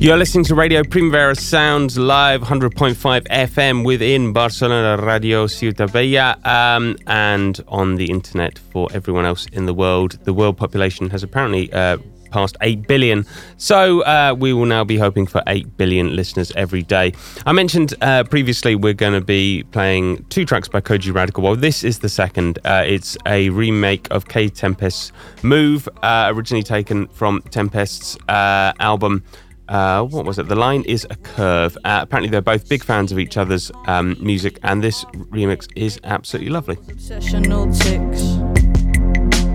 You're 0.00 0.16
listening 0.16 0.44
to 0.44 0.54
Radio 0.54 0.82
Primavera 0.82 1.34
Sounds 1.34 1.98
live, 1.98 2.40
100.5 2.40 2.96
FM 3.28 3.84
within 3.84 4.32
Barcelona 4.32 4.96
Radio 4.96 5.46
Ciutat 5.46 5.92
Bella, 5.92 6.38
um, 6.42 6.96
and 7.06 7.62
on 7.68 7.96
the 7.96 8.10
internet 8.10 8.58
for 8.58 8.88
everyone 8.94 9.26
else 9.26 9.44
in 9.52 9.66
the 9.66 9.74
world. 9.74 10.12
The 10.24 10.32
world 10.32 10.56
population 10.56 11.10
has 11.10 11.22
apparently 11.22 11.70
uh, 11.74 11.98
passed 12.30 12.56
8 12.62 12.88
billion, 12.88 13.26
so 13.58 14.00
uh, 14.04 14.34
we 14.38 14.54
will 14.54 14.64
now 14.64 14.84
be 14.84 14.96
hoping 14.96 15.26
for 15.26 15.42
8 15.46 15.76
billion 15.76 16.16
listeners 16.16 16.50
every 16.56 16.82
day. 16.82 17.12
I 17.44 17.52
mentioned 17.52 17.92
uh, 18.00 18.24
previously 18.24 18.76
we're 18.76 18.94
going 18.94 19.12
to 19.12 19.20
be 19.20 19.64
playing 19.64 20.24
two 20.30 20.46
tracks 20.46 20.66
by 20.66 20.80
Kojey 20.80 21.14
Radical. 21.14 21.42
Well, 21.42 21.56
this 21.56 21.84
is 21.84 21.98
the 21.98 22.08
second. 22.08 22.58
Uh, 22.64 22.84
it's 22.86 23.18
a 23.26 23.50
remake 23.50 24.08
of 24.10 24.28
Kae 24.28 24.48
Tempest's 24.48 25.12
Move, 25.42 25.90
uh, 26.02 26.32
originally 26.34 26.62
taken 26.62 27.06
from 27.08 27.42
Tempest's 27.50 28.16
uh, 28.30 28.72
album. 28.80 29.22
Uh, 29.70 30.02
what 30.02 30.24
was 30.26 30.38
it? 30.38 30.48
The 30.48 30.56
line 30.56 30.82
is 30.82 31.06
a 31.08 31.16
curve. 31.16 31.76
Uh, 31.84 32.00
apparently, 32.02 32.28
they're 32.28 32.40
both 32.42 32.68
big 32.68 32.82
fans 32.82 33.12
of 33.12 33.18
each 33.20 33.36
other's 33.36 33.70
um, 33.86 34.16
music, 34.20 34.58
and 34.64 34.82
this 34.82 35.04
remix 35.04 35.68
is 35.76 36.00
absolutely 36.02 36.50
lovely. 36.50 36.76
Obsessional 36.76 37.70
ticks 37.78 38.22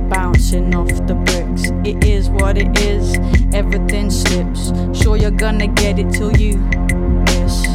bouncing 0.10 0.74
off 0.76 0.88
the 1.08 1.16
bricks 1.16 1.72
it 1.86 2.04
is 2.04 2.30
what 2.30 2.58
it 2.58 2.80
is. 2.80 3.18
Everything 3.54 4.10
slips. 4.10 4.72
Sure, 4.98 5.18
you're 5.18 5.32
gonna 5.32 5.68
get 5.68 6.00
it 6.00 6.12
till 6.12 6.36
you 6.38 6.58
miss. 7.26 7.68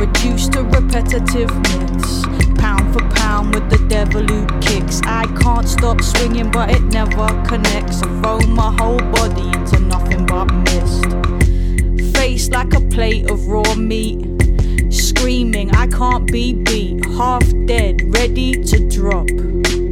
Reduced 0.00 0.52
to 0.52 0.62
repetitive 0.64 1.54
myths. 1.54 2.22
Pound 2.58 2.92
for 2.92 3.08
pound 3.16 3.54
with 3.54 3.70
the 3.70 3.84
devil 3.88 4.22
who 4.22 4.46
kicks. 4.60 5.00
I 5.04 5.24
can't 5.40 5.68
stop 5.68 6.02
swinging, 6.02 6.50
but 6.50 6.70
it 6.70 6.82
never 6.82 7.28
connects. 7.46 8.02
I 8.02 8.08
throw 8.20 8.40
my 8.40 8.74
whole 8.78 8.98
body 8.98 9.46
into 9.56 9.80
nothing 9.80 10.26
but 10.26 10.52
mist. 10.52 11.13
Face 12.34 12.50
like 12.50 12.74
a 12.74 12.80
plate 12.80 13.30
of 13.30 13.46
raw 13.46 13.76
meat. 13.76 14.18
Screaming, 14.92 15.70
I 15.70 15.86
can't 15.86 16.26
be 16.26 16.52
beat. 16.52 17.06
Half 17.14 17.44
dead, 17.66 18.12
ready 18.12 18.54
to 18.54 18.88
drop 18.88 19.28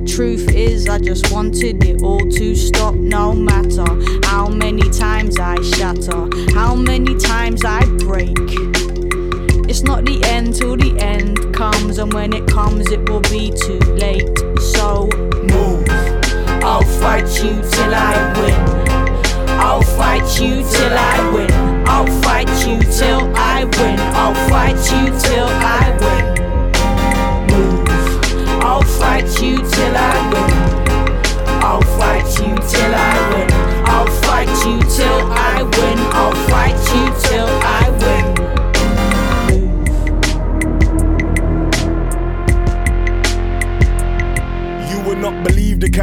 truth 0.08 0.52
is, 0.52 0.88
I 0.88 0.98
just 0.98 1.32
wanted 1.32 1.84
it 1.84 2.02
all 2.02 2.18
to 2.18 2.54
stop, 2.56 2.94
no 2.96 3.32
matter 3.32 3.86
how 4.26 4.48
many 4.48 4.90
times 4.90 5.38
I 5.38 5.54
shatter, 5.62 6.28
how 6.52 6.74
many 6.74 7.16
times 7.16 7.64
I 7.64 7.84
break. 8.08 8.36
It's 9.70 9.82
not 9.82 10.04
the 10.04 10.20
end 10.24 10.56
till 10.56 10.76
the 10.76 10.98
end 10.98 11.54
comes, 11.54 11.98
and 11.98 12.12
when 12.12 12.32
it 12.32 12.48
comes, 12.48 12.90
it 12.90 13.08
will 13.08 13.20
be 13.20 13.52
too 13.52 13.71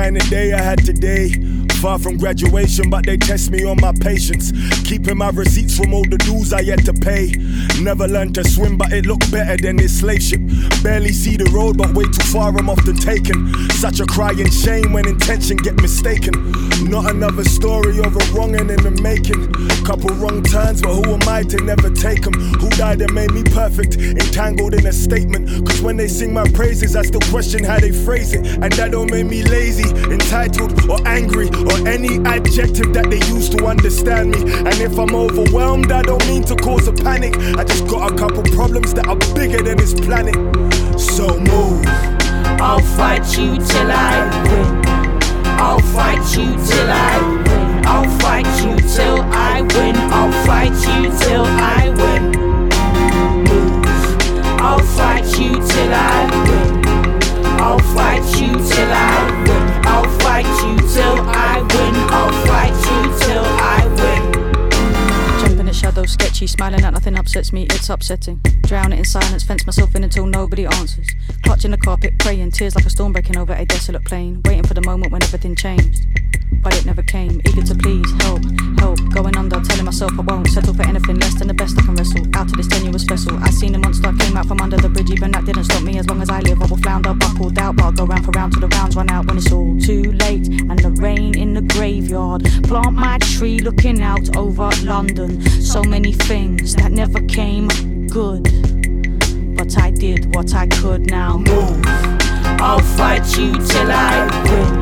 kind 0.09 0.23
of 0.23 0.29
day 0.29 0.53
I 0.53 0.61
had 0.61 0.83
today. 0.83 1.29
Far 1.81 1.99
from 1.99 2.17
graduation, 2.17 2.89
but 2.89 3.05
they 3.05 3.15
test 3.15 3.51
me 3.51 3.63
on 3.63 3.77
my 3.79 3.93
patience. 4.01 4.51
Keeping 4.83 5.17
my 5.17 5.29
receipts 5.29 5.77
from 5.77 5.93
all 5.93 6.03
the 6.03 6.17
dues 6.17 6.51
I 6.51 6.63
had 6.63 6.83
to 6.85 6.93
pay. 6.93 7.31
Never 7.81 8.09
learned 8.09 8.35
to 8.35 8.43
swim, 8.43 8.77
but 8.77 8.91
it 8.91 9.05
looked 9.05 9.31
better 9.31 9.55
than 9.55 9.77
this 9.77 9.99
slave 9.99 10.21
ship. 10.21 10.41
Barely 10.83 11.13
see 11.13 11.37
the 11.37 11.49
road, 11.53 11.77
but 11.77 11.93
way 11.93 12.03
too 12.03 12.25
far, 12.27 12.49
I'm 12.57 12.69
often 12.69 12.95
taken. 12.95 13.53
Such 13.71 14.01
a 14.01 14.05
crying 14.05 14.51
shame 14.51 14.91
when 14.91 15.07
intention 15.07 15.55
get 15.55 15.81
mistaken. 15.81 16.33
Not 16.83 17.09
another 17.09 17.45
story 17.45 17.99
of 17.99 18.15
a 18.15 18.23
wronging 18.33 18.69
in 18.69 18.81
the 18.83 18.91
making. 19.01 19.47
Couple 19.85 20.09
wrong 20.15 20.43
turns, 20.43 20.81
but 20.81 20.93
who 20.93 21.13
am 21.13 21.27
I 21.27 21.43
to 21.43 21.57
never 21.63 21.89
take 21.89 22.23
them? 22.23 22.33
Who 22.59 22.69
died 22.71 23.01
and 23.01 23.13
made 23.13 23.31
me 23.31 23.43
perfect? 23.43 23.95
Entangled 23.95 24.73
in 24.73 24.85
a 24.85 24.93
statement. 24.93 25.47
Cause 25.65 25.81
when 25.81 25.95
they 25.95 26.09
sing 26.09 26.33
my 26.33 26.47
praises, 26.51 26.97
I 26.97 27.03
still 27.03 27.23
question 27.31 27.63
how 27.63 27.79
they 27.79 27.91
phrase 27.91 28.33
it. 28.33 28.45
And 28.61 28.73
that 28.73 28.91
don't 28.91 29.09
make 29.09 29.25
me 29.25 29.43
lazy, 29.43 29.89
entitled, 30.11 30.89
or 30.89 30.99
angry, 31.07 31.47
or 31.47 31.87
any 31.87 32.19
adjective 32.27 32.93
that 32.93 33.09
they 33.09 33.23
use 33.31 33.47
to 33.49 33.65
understand 33.65 34.31
me. 34.31 34.41
And 34.67 34.75
if 34.81 34.99
I'm 34.99 35.15
overwhelmed, 35.15 35.91
I 35.91 36.01
don't 36.01 36.25
mean 36.27 36.43
to 36.43 36.55
cause 36.55 36.87
a 36.87 36.93
panic. 36.93 37.37
I 37.57 37.68
got 37.89 38.11
a 38.11 38.15
couple 38.15 38.43
problems 38.43 38.93
that 38.93 39.07
are 39.07 39.17
bigger 39.33 39.61
than 39.61 39.77
this 39.77 39.93
planet. 39.93 40.35
So 40.99 41.39
move. 41.39 41.85
I'll 42.61 42.79
fight 42.97 43.25
you 43.37 43.57
till 43.57 43.91
I 43.91 44.29
win. 44.45 44.81
I'll 45.59 45.79
fight 45.79 46.23
you 46.37 46.55
till 46.67 46.89
I 46.89 47.21
win. 47.21 47.85
I'll 47.85 48.09
fight 48.19 48.47
you 48.63 48.75
till 48.95 49.21
I 49.21 49.61
win. 49.61 49.95
I'll 50.11 50.31
fight 50.45 50.77
you 50.87 51.09
till 51.19 51.45
I 51.45 51.89
win. 51.99 52.31
Move. 53.43 53.85
I'll 54.61 54.83
fight 54.97 55.25
you 55.39 55.51
till 55.55 55.93
I 55.93 56.29
win. 56.47 56.85
I'll 57.59 57.79
fight 57.95 58.23
you 58.39 58.53
till 58.53 58.91
I 58.91 59.43
win. 59.45 59.63
I'll 59.85 60.09
fight 60.19 60.45
you 60.63 60.77
till 60.93 61.19
I 61.27 61.61
win. 61.73 61.95
I'll 62.17 62.33
fight 62.45 62.77
you 62.89 63.08
sketchy, 66.19 66.47
smiling 66.47 66.83
at 66.83 66.93
nothing 66.93 67.17
upsets 67.17 67.53
me. 67.53 67.63
It's 67.69 67.89
upsetting. 67.89 68.41
Drown 68.63 68.91
it 68.91 68.99
in 68.99 69.05
silence, 69.05 69.43
fence 69.43 69.65
myself 69.65 69.95
in 69.95 70.03
until 70.03 70.25
nobody 70.25 70.65
answers. 70.65 71.07
Clutching 71.43 71.71
the 71.71 71.77
carpet, 71.77 72.19
praying, 72.19 72.51
tears 72.51 72.75
like 72.75 72.85
a 72.85 72.89
storm 72.89 73.13
breaking 73.13 73.37
over 73.37 73.53
a 73.53 73.65
desolate 73.65 74.03
plain. 74.03 74.41
Waiting 74.45 74.65
for 74.65 74.73
the 74.73 74.81
moment 74.81 75.13
when 75.13 75.23
everything 75.23 75.55
changed. 75.55 76.05
But 76.61 76.75
it 76.75 76.85
never 76.85 77.01
came, 77.03 77.41
eager 77.45 77.63
to 77.63 77.75
please, 77.75 78.08
myself 79.99 80.19
I 80.19 80.33
won't 80.33 80.47
settle 80.47 80.73
for 80.73 80.83
anything 80.83 81.19
less 81.19 81.33
than 81.35 81.47
the 81.49 81.53
best 81.53 81.77
I 81.77 81.81
can 81.81 81.95
wrestle. 81.95 82.25
Out 82.33 82.45
of 82.45 82.55
this 82.55 82.67
tenuous 82.67 83.03
vessel, 83.03 83.37
I 83.43 83.49
seen 83.49 83.75
a 83.75 83.79
monster 83.79 84.13
came 84.13 84.37
out 84.37 84.47
from 84.47 84.61
under 84.61 84.77
the 84.77 84.87
bridge. 84.87 85.11
Even 85.11 85.31
that 85.31 85.43
didn't 85.43 85.65
stop 85.65 85.83
me. 85.83 85.97
As 85.97 86.07
long 86.07 86.21
as 86.21 86.29
I 86.29 86.39
live, 86.39 86.61
I 86.61 86.67
will 86.67 86.77
flounder, 86.77 87.13
buckled 87.13 87.57
out. 87.59 87.75
But 87.75 87.85
I'll 87.85 87.91
go 87.91 88.05
round 88.05 88.23
for 88.23 88.31
round 88.31 88.53
till 88.53 88.61
the 88.61 88.67
rounds 88.67 88.95
run 88.95 89.09
out 89.09 89.25
when 89.27 89.37
it's 89.37 89.51
all 89.51 89.77
too 89.79 90.13
late. 90.13 90.47
And 90.47 90.79
the 90.79 90.91
rain 90.91 91.37
in 91.37 91.53
the 91.53 91.61
graveyard. 91.61 92.45
Plant 92.63 92.93
my 92.93 93.17
tree 93.17 93.59
looking 93.59 94.01
out 94.01 94.37
over 94.37 94.69
London. 94.83 95.41
So 95.61 95.83
many 95.83 96.13
things 96.13 96.75
that 96.75 96.91
never 96.93 97.19
came 97.23 97.67
good. 98.07 98.43
But 99.57 99.77
I 99.77 99.91
did 99.91 100.33
what 100.33 100.53
I 100.53 100.67
could 100.67 101.11
now. 101.11 101.39
Move. 101.39 101.83
I'll 102.61 102.79
fight 102.79 103.27
you 103.37 103.51
till 103.51 103.91
I 103.91 104.15
win. 104.47 104.81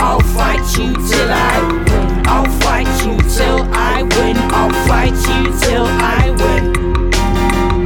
I'll 0.00 0.20
fight 0.20 0.64
you 0.78 0.94
till 1.08 1.30
I 1.30 1.84
win. 1.84 1.99
I'll 2.32 2.50
fight 2.60 2.86
you 3.04 3.16
till 3.36 3.60
I 3.72 4.02
win. 4.02 4.36
I'll 4.58 4.74
fight 4.86 5.18
you 5.30 5.42
till 5.60 5.86
I 5.86 6.30
win. 6.40 6.64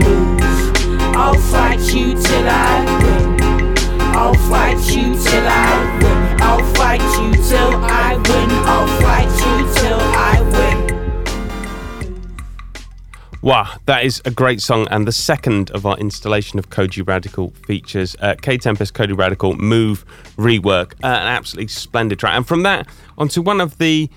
Move. 0.05 1.17
I'll 1.17 1.41
fight 1.53 1.81
you 1.95 2.13
till 2.13 2.49
I 2.49 2.85
win. 3.03 3.25
I'll 4.15 4.35
fight 4.51 4.79
you 4.95 5.15
till 5.15 5.47
I 5.47 5.99
win. 6.03 6.41
I'll 6.43 6.75
fight 6.75 7.01
you 7.01 7.33
till 7.49 7.75
I 7.83 8.17
win. 8.17 8.51
I'll 8.73 8.89
fight 9.01 9.33
you 9.45 9.57
till 9.81 10.01
I 10.01 10.41
win. 10.53 10.95
Wow, 13.41 13.77
that 13.87 14.05
is 14.05 14.23
a 14.25 14.31
great 14.31 14.63
song, 14.63 14.89
and 14.91 15.07
the 15.07 15.13
second 15.13 15.71
of 15.73 15.85
our 15.85 15.99
installation 15.99 16.59
of 16.59 16.71
Kojey 16.71 17.07
Radical 17.07 17.51
features 17.67 18.17
uh, 18.21 18.35
Kae 18.37 18.59
Tempest, 18.59 18.95
Kojey 18.95 19.17
Radical, 19.17 19.55
Move, 19.57 20.05
Rework, 20.37 20.95
uh, 21.03 21.09
an 21.09 21.29
absolutely 21.29 21.69
splendid 21.69 22.19
track. 22.19 22.37
And 22.37 22.47
from 22.47 22.63
that 22.63 22.87
onto 23.19 23.43
one 23.43 23.61
of 23.61 23.77
the, 23.79 24.09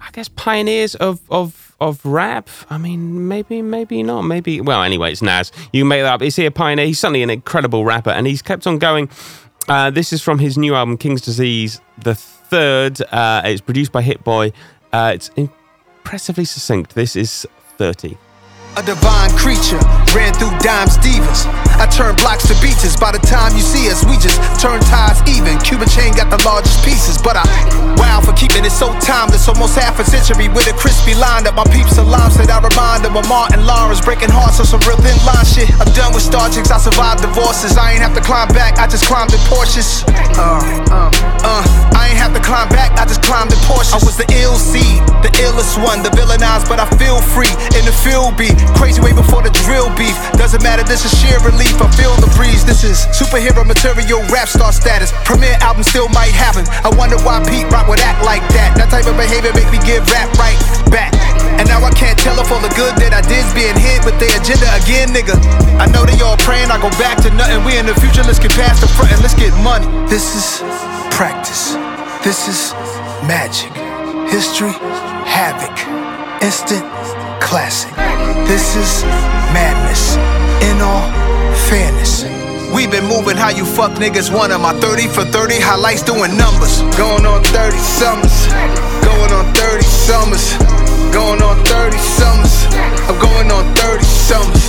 I 0.00 0.10
guess, 0.12 0.28
pioneers 0.28 0.94
of 0.94 1.20
of 1.30 1.76
of 1.80 2.04
rap. 2.04 2.48
I 2.70 2.78
mean, 2.78 3.28
maybe, 3.28 3.62
maybe 3.62 4.02
not, 4.02 4.22
maybe. 4.22 4.60
Well, 4.60 4.82
anyway, 4.82 5.12
it's 5.12 5.22
Nas. 5.22 5.52
You 5.72 5.84
make 5.84 6.02
that 6.02 6.14
up. 6.14 6.22
Is 6.22 6.36
he 6.36 6.46
a 6.46 6.50
pioneer? 6.50 6.86
He's 6.86 6.98
certainly 6.98 7.22
an 7.22 7.30
incredible 7.30 7.84
rapper, 7.84 8.10
and 8.10 8.26
he's 8.26 8.42
kept 8.42 8.66
on 8.66 8.78
going. 8.78 9.08
Uh, 9.68 9.90
this 9.90 10.12
is 10.12 10.22
from 10.22 10.38
his 10.38 10.56
new 10.56 10.74
album, 10.74 10.96
King's 10.96 11.20
Disease, 11.20 11.80
the 11.98 12.14
third. 12.14 13.00
Uh, 13.02 13.42
it's 13.44 13.60
produced 13.60 13.92
by 13.92 14.02
Hit 14.02 14.24
Boy. 14.24 14.52
Uh, 14.92 15.12
it's 15.14 15.30
impressively 15.36 16.44
succinct. 16.46 16.94
This 16.94 17.14
is 17.16 17.46
30. 17.76 18.16
A 18.76 18.82
divine 18.82 19.30
creature 19.32 19.78
ran 20.14 20.32
through 20.34 20.56
dimes 20.60 20.96
divas. 20.98 21.67
I 21.78 21.86
turn 21.86 22.14
blocks 22.18 22.46
to 22.50 22.54
beaches. 22.58 22.98
By 22.98 23.14
the 23.14 23.22
time 23.22 23.54
you 23.54 23.62
see 23.62 23.86
us, 23.90 24.02
we 24.04 24.18
just 24.18 24.38
turn 24.58 24.82
ties 24.90 25.22
even. 25.30 25.58
Cuban 25.62 25.88
chain 25.88 26.10
got 26.12 26.26
the 26.26 26.40
largest 26.42 26.82
pieces, 26.84 27.16
but 27.18 27.38
I 27.38 27.46
wow 27.94 28.18
for 28.18 28.34
keeping 28.34 28.66
it 28.66 28.74
so 28.74 28.90
timeless. 28.98 29.46
Almost 29.46 29.78
half 29.78 29.98
a 29.98 30.04
century 30.04 30.50
with 30.50 30.66
a 30.66 30.74
crispy 30.74 31.14
line 31.14 31.46
that 31.46 31.54
my 31.54 31.64
peeps 31.70 31.96
alarm 31.98 32.34
said 32.34 32.50
I 32.50 32.58
remind 32.58 33.06
them 33.06 33.14
of 33.14 33.26
Martin 33.30 33.62
Lawrence 33.62 34.02
breaking 34.02 34.30
hearts 34.30 34.58
on 34.58 34.66
some 34.66 34.82
real 34.90 34.98
thin 34.98 35.14
line 35.22 35.46
shit. 35.46 35.70
I'm 35.78 35.90
done 35.94 36.10
with 36.10 36.26
star 36.26 36.50
chicks. 36.50 36.70
I 36.74 36.78
survived 36.82 37.22
divorces. 37.22 37.78
I 37.78 37.94
ain't 37.94 38.02
have 38.02 38.14
to 38.18 38.22
climb 38.22 38.50
back. 38.50 38.78
I 38.82 38.90
just 38.90 39.06
climbed 39.06 39.30
in 39.30 39.42
Porsches. 39.46 40.02
Uh, 40.34 40.58
uh, 40.90 41.10
uh. 41.46 41.62
I 41.94 42.10
ain't 42.10 42.18
have 42.18 42.34
to 42.34 42.42
climb 42.42 42.68
back. 42.74 42.98
I 42.98 43.06
just 43.06 43.22
climbed 43.22 43.54
in 43.54 43.60
Porsches. 43.70 43.94
I 43.94 44.02
was 44.02 44.18
the 44.18 44.26
ill 44.42 44.58
seed, 44.58 44.98
the 45.22 45.30
illest 45.46 45.78
one, 45.78 46.02
the 46.02 46.10
villainized, 46.10 46.66
but 46.66 46.82
I 46.82 46.86
feel 46.98 47.22
free 47.22 47.50
in 47.78 47.86
the 47.86 47.94
field 47.94 48.34
beat. 48.34 48.58
Crazy 48.74 48.98
way 49.00 49.14
before 49.14 49.42
the 49.42 49.54
drill 49.66 49.90
beef. 49.94 50.16
Doesn't 50.34 50.62
matter, 50.62 50.82
this 50.82 51.04
is 51.04 51.12
sheer 51.18 51.38
relief. 51.40 51.67
I 51.76 51.88
feel 51.92 52.16
the 52.16 52.30
breeze. 52.36 52.64
This 52.64 52.84
is 52.84 53.04
superhero 53.12 53.66
material, 53.66 54.24
rap 54.32 54.48
star 54.48 54.72
status. 54.72 55.12
Premiere 55.28 55.56
album 55.60 55.84
still 55.84 56.08
might 56.10 56.32
happen. 56.32 56.64
I 56.84 56.90
wonder 56.96 57.20
why 57.20 57.44
Pete 57.44 57.68
Rock 57.68 57.88
would 57.88 58.00
act 58.00 58.24
like 58.24 58.42
that. 58.56 58.76
That 58.80 58.88
type 58.88 59.04
of 59.04 59.16
behavior 59.20 59.52
make 59.52 59.68
me 59.68 59.78
give 59.84 60.06
rap 60.08 60.32
right 60.40 60.56
back. 60.88 61.12
And 61.58 61.66
now 61.68 61.82
I 61.82 61.90
can't 61.90 62.18
tell 62.18 62.38
if 62.38 62.48
all 62.48 62.62
the 62.62 62.72
good 62.78 62.94
that 63.02 63.12
I 63.12 63.20
did's 63.26 63.50
being 63.52 63.76
hit 63.76 64.04
with 64.06 64.16
the 64.22 64.30
agenda 64.38 64.68
again, 64.78 65.10
nigga. 65.10 65.36
I 65.76 65.90
know 65.90 66.06
they 66.06 66.16
all 66.22 66.38
praying, 66.38 66.70
I 66.70 66.78
go 66.80 66.90
back 66.96 67.18
to 67.26 67.30
nothing. 67.34 67.66
We 67.66 67.76
in 67.76 67.86
the 67.86 67.98
future, 67.98 68.22
let's 68.22 68.38
get 68.38 68.54
past 68.54 68.80
the 68.80 68.88
front 68.88 69.12
and 69.12 69.20
let's 69.20 69.34
get 69.34 69.50
money. 69.60 69.86
This 70.06 70.38
is 70.38 70.62
practice. 71.12 71.74
This 72.22 72.46
is 72.46 72.72
magic. 73.26 73.74
History, 74.30 74.72
havoc. 75.26 75.74
Instant 76.42 76.86
classic. 77.42 77.90
This 78.46 78.76
is 78.76 79.02
madness. 79.50 80.14
In 80.62 80.80
all 80.80 81.27
fairness, 81.68 82.24
We 82.72 82.86
been 82.86 83.04
moving 83.04 83.36
how 83.36 83.48
you 83.48 83.64
fuck 83.64 83.92
niggas 83.92 84.30
want 84.30 84.52
'em. 84.52 84.60
My 84.62 84.74
30 84.74 85.06
for 85.08 85.24
30 85.24 85.58
highlights 85.58 86.02
doing 86.02 86.36
numbers. 86.36 86.82
Going 86.96 87.24
on 87.24 87.42
30 87.44 87.78
summers. 87.78 88.36
Going 89.08 89.32
on 89.32 89.46
30 89.54 89.86
summers. 90.06 90.44
Going 91.12 91.42
on 91.42 91.56
30 91.64 91.98
summers. 91.98 92.54
I'm 93.08 93.18
going 93.18 93.50
on 93.50 93.64
30 93.74 94.04
summers. 94.04 94.64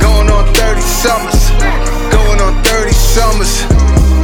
Going 0.00 0.30
on 0.30 0.44
30 0.54 0.80
summers. 1.04 1.42
Going 2.10 2.40
on 2.40 2.54
30 2.64 2.94
summers. 3.14 3.52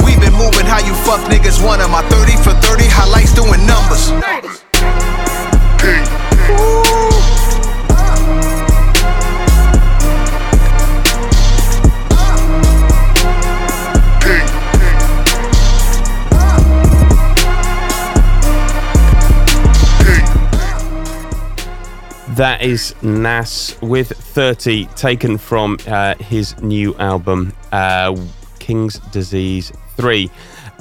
We 0.03 0.15
been 0.15 0.33
moving 0.33 0.65
how 0.65 0.79
you 0.79 0.95
fuck 1.05 1.21
niggas 1.29 1.61
want 1.61 1.81
'em. 1.81 1.91
My 1.91 2.03
30 2.13 2.35
for 2.45 2.53
30 2.65 2.87
highlights 2.87 3.33
doing 3.33 3.61
numbers. 3.65 4.11
That 22.37 22.63
is 22.63 22.95
Nas 23.03 23.77
with 23.83 24.09
30, 24.09 24.85
taken 24.95 25.37
from 25.37 25.77
uh, 25.87 26.15
his 26.15 26.59
new 26.63 26.95
album, 26.95 27.53
uh, 27.71 28.17
King's 28.57 28.97
Disease 29.11 29.71
3. 29.97 30.31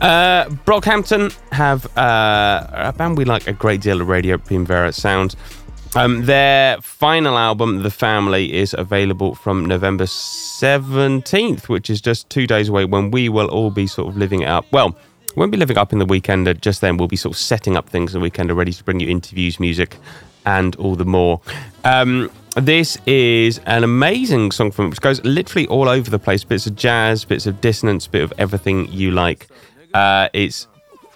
Uh, 0.00 0.46
Brockhampton 0.64 1.36
have 1.52 1.84
uh, 1.98 2.66
a 2.72 2.94
band 2.94 3.18
we 3.18 3.26
like 3.26 3.48
a 3.48 3.52
great 3.52 3.82
deal 3.82 4.00
of 4.00 4.08
Radio 4.08 4.38
Primavera 4.38 4.92
Sound. 4.92 5.36
Um, 5.94 6.24
their 6.24 6.80
final 6.80 7.36
album, 7.36 7.82
The 7.82 7.90
Family, 7.90 8.54
is 8.54 8.74
available 8.78 9.34
from 9.34 9.66
November 9.66 10.04
17th, 10.04 11.68
which 11.68 11.90
is 11.90 12.00
just 12.00 12.30
two 12.30 12.46
days 12.46 12.70
away 12.70 12.86
when 12.86 13.10
we 13.10 13.28
will 13.28 13.48
all 13.48 13.70
be 13.70 13.86
sort 13.86 14.08
of 14.08 14.16
living 14.16 14.40
it 14.40 14.48
up. 14.48 14.64
Well, 14.72 14.96
we 15.36 15.40
won't 15.40 15.52
be 15.52 15.58
living 15.58 15.76
up 15.76 15.92
in 15.92 15.98
the 15.98 16.06
weekend 16.06 16.62
just 16.62 16.80
then. 16.80 16.96
We'll 16.96 17.08
be 17.08 17.16
sort 17.16 17.34
of 17.34 17.38
setting 17.38 17.76
up 17.76 17.90
things 17.90 18.14
in 18.14 18.20
the 18.20 18.22
weekend, 18.22 18.50
ready 18.56 18.72
to 18.72 18.84
bring 18.84 19.00
you 19.00 19.08
interviews, 19.08 19.60
music, 19.60 19.98
and 20.46 20.76
all 20.76 20.94
the 20.94 21.04
more. 21.04 21.40
Um, 21.84 22.30
this 22.56 22.98
is 23.06 23.58
an 23.66 23.82
amazing 23.82 24.50
song 24.50 24.70
from 24.70 24.90
which 24.90 25.00
goes 25.00 25.24
literally 25.24 25.66
all 25.68 25.88
over 25.88 26.10
the 26.10 26.18
place 26.18 26.44
bits 26.44 26.66
of 26.66 26.76
jazz, 26.76 27.24
bits 27.24 27.46
of 27.46 27.60
dissonance, 27.60 28.06
bit 28.06 28.22
of 28.22 28.32
everything 28.38 28.92
you 28.92 29.10
like. 29.10 29.48
Uh, 29.94 30.28
it's 30.32 30.66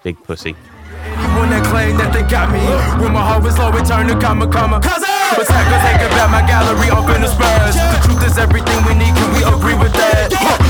Big 0.02 0.22
Pussy. 0.24 0.56
Anyone 1.04 1.50
that 1.50 1.64
claim 1.66 1.96
that 1.98 2.12
they 2.12 2.22
got 2.22 2.50
me 2.50 2.60
When 3.02 3.12
my 3.12 3.20
heart 3.20 3.42
was 3.42 3.58
low, 3.58 3.70
it 3.70 3.86
turned 3.86 4.08
to 4.08 4.18
comma, 4.18 4.48
comma 4.48 4.80
But 4.80 5.46
hackers 5.46 5.84
ain't 5.86 6.12
about 6.12 6.30
my 6.30 6.42
gallery 6.46 6.90
up 6.90 7.06
in 7.14 7.22
the 7.22 7.28
spurs 7.28 7.76
The 7.76 8.00
truth 8.06 8.26
is 8.26 8.38
everything 8.38 8.78
we 8.86 8.94
need, 8.94 9.14
can 9.14 9.28
we 9.34 9.42
agree 9.44 9.76
with 9.76 9.92
that? 9.92 10.65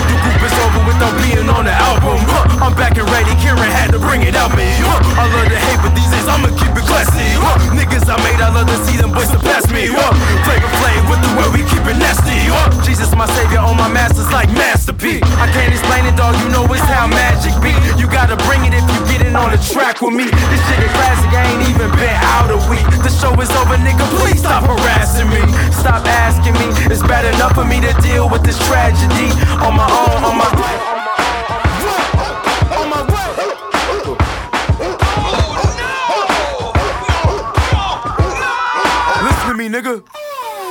Without 0.97 1.13
being 1.21 1.45
on 1.53 1.69
the 1.69 1.77
album 1.77 2.17
huh. 2.25 2.65
I'm 2.65 2.73
back 2.73 2.97
and 2.97 3.05
ready, 3.13 3.29
Kieran 3.45 3.69
had 3.69 3.93
to 3.93 4.01
bring 4.01 4.25
it 4.25 4.33
out 4.33 4.49
me 4.57 4.65
huh. 4.81 4.97
I 5.21 5.29
love 5.29 5.45
to 5.45 5.59
hate, 5.61 5.77
but 5.85 5.93
these 5.93 6.09
days 6.09 6.25
I'ma 6.25 6.49
keep 6.57 6.73
it 6.73 6.89
classy 6.89 7.37
huh. 7.37 7.61
Niggas 7.77 8.09
I 8.09 8.17
made, 8.25 8.41
I 8.41 8.49
love 8.49 8.65
to 8.65 8.81
see 8.89 8.97
them 8.97 9.13
boys 9.13 9.29
surpass 9.29 9.69
me 9.69 9.93
huh. 9.93 10.17
Flavor 10.49 10.73
Flav 10.81 11.05
with 11.13 11.21
the 11.21 11.33
way 11.37 11.49
we 11.53 11.61
keep 11.69 11.85
it 11.85 12.01
nasty 12.01 12.49
huh. 12.49 12.73
Jesus 12.81 13.13
my 13.13 13.29
savior 13.37 13.61
on 13.61 13.77
my 13.77 13.93
masters 13.93 14.33
like 14.33 14.49
Master 14.57 14.97
I 14.97 15.47
can't 15.53 15.69
explain 15.69 16.09
it, 16.09 16.17
dog, 16.17 16.33
you 16.41 16.49
know 16.49 16.65
it's 16.73 16.81
how 16.89 17.05
magic 17.07 17.53
be 17.61 17.77
You 18.01 18.09
gotta 18.09 18.41
bring 18.49 18.65
it 18.65 18.73
if 18.73 18.85
you 18.89 19.01
get 19.13 19.21
in 19.29 19.37
on 19.37 19.53
the 19.53 19.61
track 19.61 20.01
with 20.01 20.17
me 20.17 20.25
This 20.25 20.63
shit 20.65 20.81
is 20.81 20.93
classic, 20.97 21.29
I 21.37 21.45
ain't 21.53 21.69
even 21.69 21.93
been 22.01 22.17
out 22.33 22.49
a 22.49 22.57
week 22.73 22.89
The 23.05 23.13
show 23.13 23.37
is 23.37 23.53
over, 23.61 23.77
nigga, 23.77 24.09
please 24.17 24.41
stop 24.41 24.65
harassing 24.65 25.29
me 25.29 25.45
Stop 25.77 26.09
asking 26.09 26.57
me, 26.57 26.73
it's 26.89 27.05
bad 27.05 27.29
enough 27.29 27.53
for 27.53 27.65
me 27.65 27.85
to 27.85 27.93
deal 28.01 28.29
with 28.29 28.43
this 28.43 28.57
tragedy 28.65 29.29
On 29.61 29.77
my 29.77 29.85
own, 29.85 30.25
on 30.25 30.37
my 30.41 30.47
me, 39.69 39.79
nigga. 39.79 40.03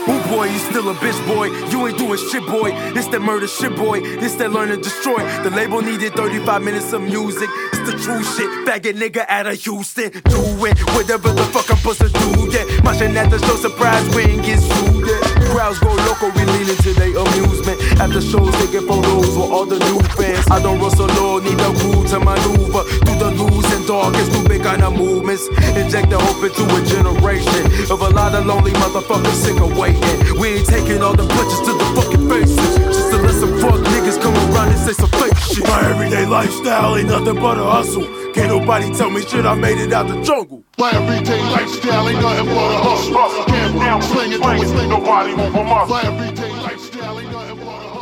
Ooh 0.07 0.24
boy, 0.27 0.45
you 0.45 0.59
still 0.59 0.89
a 0.89 0.93
bitch 0.95 1.19
boy. 1.27 1.47
You 1.69 1.87
ain't 1.87 1.97
doing 1.97 2.19
shit, 2.31 2.45
boy. 2.45 2.71
This 2.93 3.07
that 3.07 3.21
murder 3.21 3.47
shit, 3.47 3.75
boy. 3.75 4.01
This 4.01 4.35
that 4.35 4.51
learn 4.51 4.69
to 4.69 4.77
destroy. 4.77 5.19
The 5.43 5.49
label 5.49 5.81
needed 5.81 6.13
35 6.13 6.63
minutes 6.63 6.93
of 6.93 7.01
music. 7.01 7.49
It's 7.73 7.89
the 7.89 7.97
true 7.97 8.23
shit. 8.23 8.49
Faggot 8.65 8.95
nigga 8.95 9.25
out 9.27 9.47
of 9.47 9.61
Houston. 9.63 10.11
Do 10.11 10.41
it. 10.65 10.77
Whatever 10.95 11.29
the 11.33 11.43
fuck 11.53 11.69
I'm 11.69 11.77
supposed 11.77 12.01
to 12.01 12.09
do, 12.09 12.29
yeah. 12.51 12.65
Marching 12.83 13.15
at 13.17 13.29
the 13.29 13.39
show, 13.39 13.55
surprise, 13.55 14.05
ain't 14.17 14.43
get 14.43 14.59
sued, 14.59 15.07
yeah. 15.07 15.49
Crowds 15.51 15.79
go 15.79 15.93
local, 15.93 16.31
we 16.31 16.45
lean 16.45 16.69
into 16.69 16.93
their 16.93 17.15
amusement. 17.15 17.77
After 17.99 18.21
shows, 18.21 18.53
taking 18.59 18.87
photos 18.87 19.35
with 19.37 19.51
all 19.51 19.65
the 19.65 19.79
new 19.79 19.99
fans. 20.15 20.45
I 20.51 20.61
don't 20.61 20.79
rustle 20.79 21.07
low, 21.07 21.39
need 21.39 21.59
a 21.59 21.71
groove 21.79 22.07
to 22.09 22.19
maneuver. 22.19 22.83
Through 23.05 23.19
the 23.19 23.31
loose 23.31 23.65
and 23.73 24.15
it's 24.15 24.29
too 24.29 24.43
big 24.47 24.63
kind 24.63 24.83
of 24.83 24.93
movements. 24.93 25.47
Inject 25.77 26.09
the 26.09 26.17
hope 26.17 26.43
into 26.43 26.63
a 26.63 26.81
generation 26.85 27.91
of 27.91 28.01
a 28.01 28.09
lot 28.09 28.33
of 28.33 28.45
lonely 28.45 28.71
motherfuckers 28.71 29.33
sick 29.33 29.59
of 29.61 29.77
waiting. 29.77 30.14
We 30.39 30.59
ain't 30.59 30.67
taking 30.67 31.01
all 31.01 31.15
the 31.15 31.27
punches 31.27 31.59
to 31.67 31.73
the 31.73 31.87
fucking 31.95 32.29
faces. 32.29 32.75
Just 32.85 33.11
to 33.11 33.17
let 33.17 33.33
some 33.33 33.59
fuck 33.59 33.79
niggas 33.93 34.21
come 34.21 34.35
around 34.35 34.69
and 34.69 34.79
say 34.79 34.93
some 34.93 35.09
fake 35.09 35.37
shit. 35.37 35.67
My 35.67 35.89
everyday 35.89 36.25
lifestyle 36.25 36.95
ain't 36.97 37.09
nothing 37.09 37.35
but 37.35 37.57
a 37.57 37.63
hustle. 37.63 38.05
Can't 38.33 38.49
nobody 38.49 38.93
tell 38.93 39.09
me 39.09 39.21
shit, 39.21 39.45
I 39.45 39.55
made 39.55 39.77
it 39.77 39.93
out 39.93 40.07
the 40.07 40.21
jungle. 40.21 40.63
My 40.77 40.91
everyday 40.91 41.41
lifestyle 41.41 42.09
ain't 42.09 42.21
nothing 42.21 42.45
but 42.47 42.71
a 42.71 42.77
hustle. 42.83 43.45
Can't 43.45 43.79
down, 43.79 44.01
sling 44.01 44.31
it, 44.33 44.67
sling 44.67 44.89
nobody 44.89 45.35
move 45.35 45.55
a 45.55 45.63
muscle. 45.63 45.95
My 45.95 46.01
everyday 46.03 46.51
lifestyle 46.51 47.19
ain't 47.19 47.31
nothing 47.31 47.57
but 47.57 47.65
a 47.65 47.89
hustle. 47.89 47.95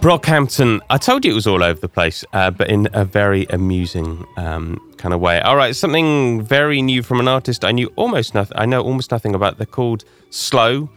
Brockhampton, 0.00 0.80
I 0.90 0.98
told 0.98 1.24
you 1.24 1.30
it 1.32 1.34
was 1.34 1.46
all 1.46 1.62
over 1.62 1.80
the 1.80 1.88
place, 1.88 2.24
uh, 2.34 2.50
but 2.50 2.68
in 2.68 2.88
a 2.92 3.04
very 3.06 3.46
amusing 3.46 4.26
um, 4.36 4.78
kind 5.04 5.12
of 5.12 5.20
way. 5.20 5.38
All 5.42 5.54
right, 5.54 5.76
something 5.76 6.40
very 6.40 6.80
new 6.80 7.02
from 7.02 7.20
an 7.20 7.28
artist 7.28 7.62
I 7.62 7.72
knew 7.72 7.92
almost 7.94 8.34
nothing. 8.34 8.56
I 8.56 8.64
know 8.64 8.80
almost 8.80 9.10
nothing 9.10 9.34
about. 9.34 9.58
They're 9.58 9.66
called 9.66 10.02
Slow, 10.30 10.88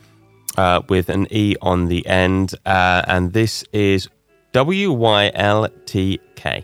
uh, 0.55 0.81
with 0.87 1.09
an 1.09 1.27
E 1.29 1.55
on 1.61 1.89
the 1.89 2.07
end, 2.07 2.55
uh, 2.65 3.01
and 3.05 3.33
this 3.33 3.65
is 3.73 4.07
W 4.53 4.93
Y 4.93 5.29
L 5.33 5.67
T 5.85 6.21
K. 6.35 6.63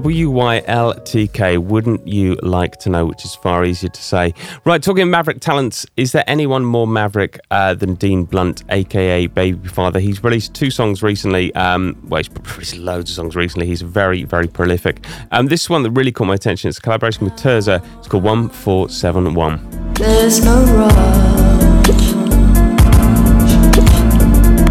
WYLTK, 0.00 1.58
wouldn't 1.58 2.04
you 2.04 2.34
like 2.42 2.78
to 2.78 2.88
know, 2.90 3.06
which 3.06 3.24
is 3.24 3.36
far 3.36 3.64
easier 3.64 3.90
to 3.90 4.02
say. 4.02 4.34
Right, 4.64 4.82
talking 4.82 5.08
Maverick 5.08 5.40
talents, 5.40 5.86
is 5.96 6.10
there 6.10 6.24
anyone 6.26 6.64
more 6.64 6.88
Maverick 6.88 7.38
uh, 7.52 7.74
than 7.74 7.94
Dean 7.94 8.24
Blunt, 8.24 8.64
aka 8.70 9.28
Baby 9.28 9.68
Father? 9.68 10.00
He's 10.00 10.24
released 10.24 10.52
two 10.52 10.72
songs 10.72 11.00
recently. 11.00 11.54
Um, 11.54 11.96
well, 12.08 12.20
he's 12.20 12.30
released 12.54 12.76
loads 12.78 13.10
of 13.10 13.14
songs 13.14 13.36
recently. 13.36 13.68
He's 13.68 13.82
very, 13.82 14.24
very 14.24 14.48
prolific. 14.48 15.06
Um, 15.30 15.46
this 15.46 15.70
one 15.70 15.84
that 15.84 15.92
really 15.92 16.10
caught 16.10 16.26
my 16.26 16.34
attention 16.34 16.68
is 16.68 16.78
a 16.78 16.80
collaboration 16.80 17.24
with 17.24 17.36
Terza. 17.36 17.80
It's 17.98 18.08
called 18.08 18.24
1471. 18.24 19.94
There's 19.94 20.44
no 20.44 20.60
rush, 20.74 21.86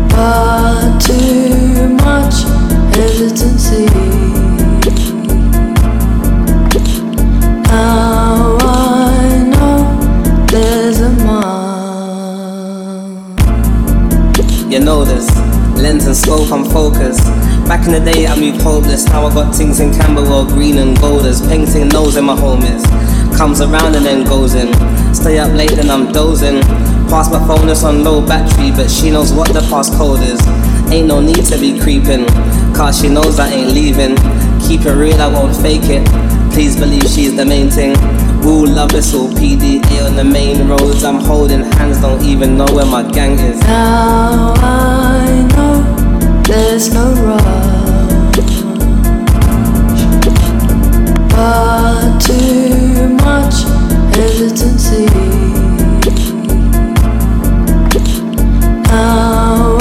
but 0.09 0.99
too 0.99 1.87
much 1.95 2.43
hesitancy. 2.93 4.32
You 14.73 14.79
know 14.79 15.05
this. 15.05 15.29
Lens 15.77 16.07
and 16.07 16.17
scope, 16.17 16.51
I'm 16.51 16.65
focused. 16.65 17.23
Back 17.67 17.85
in 17.85 17.93
the 17.93 17.99
day, 17.99 18.25
I 18.25 18.35
moved 18.39 18.59
hopeless. 18.63 19.05
Now 19.05 19.27
I 19.27 19.33
got 19.33 19.53
things 19.55 19.79
in 19.79 19.93
Camberwell, 19.93 20.47
green 20.47 20.79
and 20.79 20.99
golders. 20.99 21.45
Painting 21.47 21.89
knows 21.89 22.15
where 22.15 22.23
my 22.23 22.35
home 22.35 22.63
is. 22.63 22.83
Comes 23.37 23.61
around 23.61 23.95
and 23.95 24.03
then 24.03 24.25
goes 24.25 24.55
in. 24.55 24.73
Stay 25.13 25.37
up 25.37 25.53
late, 25.53 25.77
and 25.77 25.91
I'm 25.91 26.11
dozing. 26.11 26.61
Pass 27.07 27.29
my 27.29 27.45
phone, 27.45 27.69
it's 27.69 27.83
on 27.83 28.03
low 28.03 28.25
battery, 28.25 28.71
but 28.71 28.89
she 28.89 29.11
knows 29.11 29.31
what 29.31 29.53
the 29.53 29.59
passcode 29.69 30.25
is. 30.25 30.41
Ain't 30.91 31.07
no 31.07 31.21
need 31.21 31.45
to 31.45 31.57
be 31.59 31.79
creeping, 31.79 32.25
cause 32.73 32.99
she 32.99 33.09
knows 33.09 33.39
I 33.39 33.49
ain't 33.49 33.73
leaving. 33.73 34.15
Keep 34.67 34.87
it 34.87 34.95
real, 34.95 35.21
I 35.21 35.27
won't 35.27 35.55
fake 35.55 35.85
it. 35.85 36.22
Please 36.53 36.75
believe 36.77 37.03
she's 37.09 37.35
the 37.35 37.43
main 37.43 37.69
thing. 37.71 37.95
Rule 38.41 38.67
love 38.67 38.93
us 38.93 39.13
all 39.13 39.27
PDA 39.29 40.05
on 40.05 40.15
the 40.15 40.23
main 40.23 40.67
roads. 40.67 41.03
I'm 41.03 41.19
holding 41.19 41.63
hands, 41.63 41.99
don't 41.99 42.21
even 42.23 42.57
know 42.57 42.67
where 42.71 42.85
my 42.85 43.03
gang 43.11 43.39
is. 43.39 43.59
Now 43.61 44.53
I 44.57 45.47
know 45.55 45.81
there's 46.43 46.93
no 46.93 47.11
rush, 47.25 48.61
but 51.31 52.19
too 52.19 53.09
much 53.25 53.63
hesitancy. 54.15 55.07
Now 58.83 59.72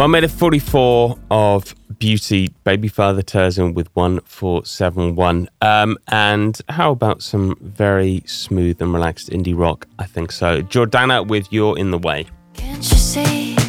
One 0.00 0.12
minute 0.12 0.30
44 0.30 1.18
of 1.30 1.74
Beauty, 1.98 2.48
Baby 2.64 2.88
Father 2.88 3.20
Terzan 3.20 3.74
with 3.74 3.90
1471. 3.92 5.50
Um, 5.60 5.98
and 6.08 6.58
how 6.70 6.92
about 6.92 7.20
some 7.20 7.54
very 7.60 8.22
smooth 8.24 8.80
and 8.80 8.94
relaxed 8.94 9.28
indie 9.28 9.54
rock? 9.54 9.86
I 9.98 10.06
think 10.06 10.32
so. 10.32 10.62
Jordana 10.62 11.28
with 11.28 11.52
You're 11.52 11.76
in 11.76 11.90
the 11.90 11.98
Way. 11.98 12.28
Can't 12.54 12.78
you 12.78 12.96
see 12.96 13.59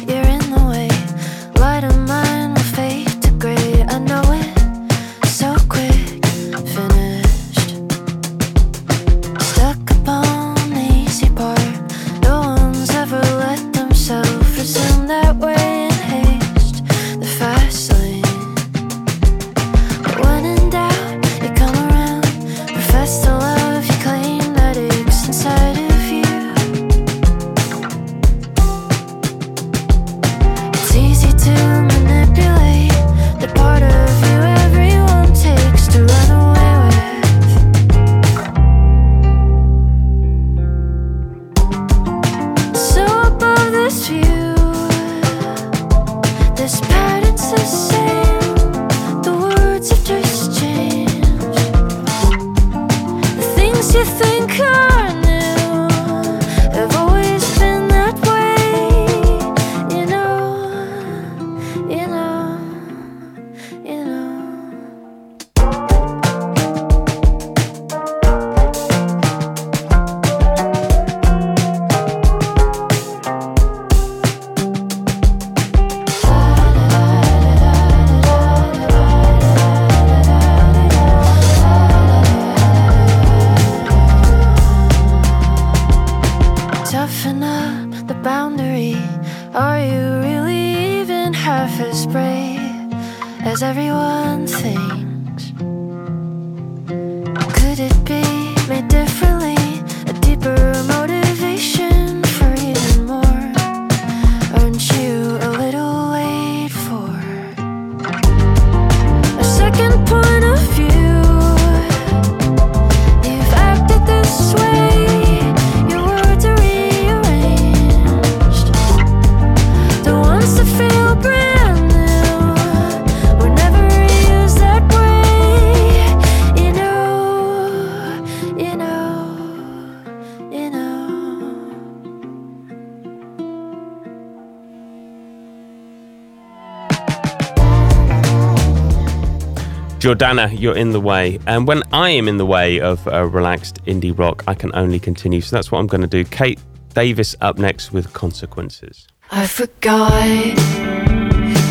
Jordana, 140.02 140.50
you're 140.58 140.76
in 140.76 140.90
the 140.90 141.00
way. 141.00 141.38
And 141.46 141.64
when 141.68 141.84
I 141.92 142.10
am 142.10 142.26
in 142.26 142.36
the 142.36 142.44
way 142.44 142.80
of 142.80 143.06
a 143.06 143.24
relaxed 143.24 143.84
indie 143.84 144.18
rock, 144.18 144.42
I 144.48 144.54
can 144.54 144.74
only 144.74 144.98
continue. 144.98 145.40
So 145.40 145.54
that's 145.54 145.70
what 145.70 145.78
I'm 145.78 145.86
going 145.86 146.00
to 146.00 146.08
do. 146.08 146.24
Kate 146.24 146.58
Davis 146.92 147.36
up 147.40 147.56
next 147.56 147.92
with 147.92 148.12
Consequences. 148.12 149.06
I 149.30 149.46
forgot 149.46 150.10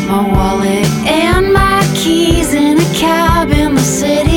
my 0.08 0.26
wallet 0.32 0.88
and 1.06 1.52
my 1.52 1.86
keys 1.94 2.54
in 2.54 2.78
a 2.78 2.94
cab 2.94 3.50
in 3.50 3.74
the 3.74 3.82
city. 3.82 4.31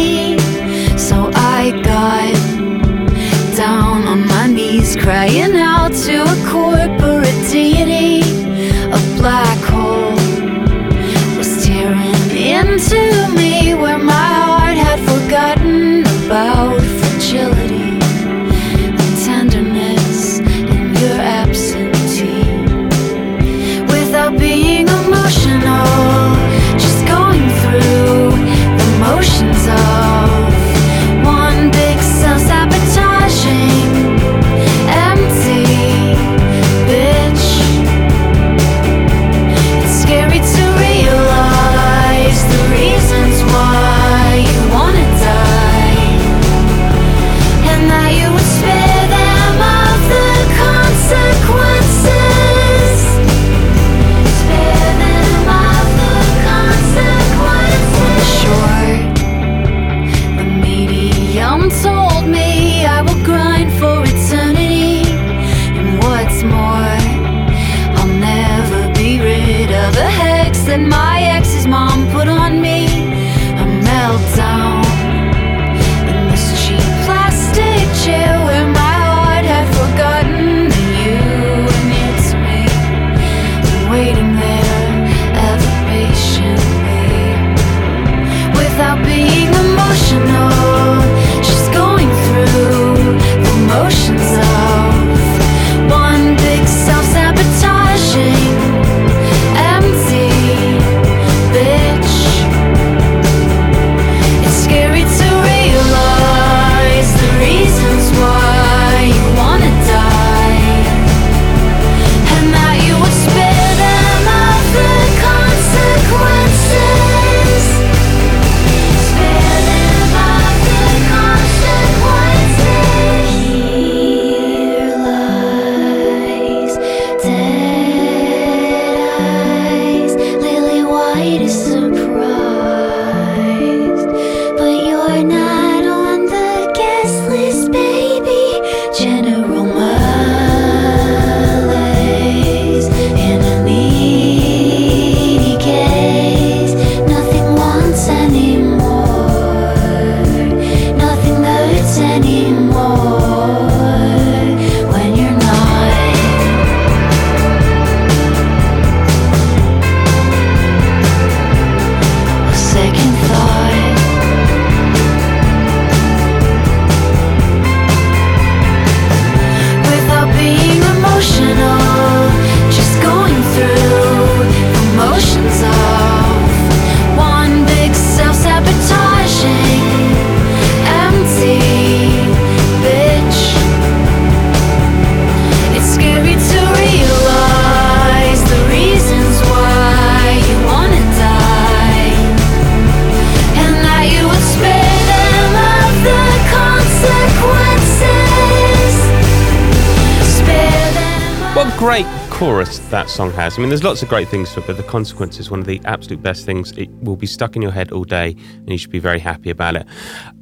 That 203.06 203.12
song 203.12 203.32
has. 203.34 203.56
I 203.58 203.62
mean, 203.62 203.70
there's 203.70 203.84
lots 203.84 204.02
of 204.02 204.10
great 204.10 204.28
things 204.28 204.52
to 204.54 204.62
it, 204.62 204.68
but 204.68 204.78
the 204.78 204.84
consequence 204.84 205.40
is 205.40 205.52
one 205.52 205.60
of 205.60 205.68
the 205.68 205.80
absolute 205.86 206.24
best 206.24 206.44
things. 206.44 206.72
It 206.72 206.90
will 207.02 207.16
be 207.16 207.28
stuck 207.28 207.56
in 207.56 207.62
your 207.62 207.72
head 207.72 207.92
all 207.92 208.04
day, 208.04 208.32
and 208.32 208.70
you 208.70 208.80
should 208.80 208.90
be 208.90 209.00
very 209.00 209.20
happy 209.20 209.52
about 209.52 209.76
it. 209.76 209.86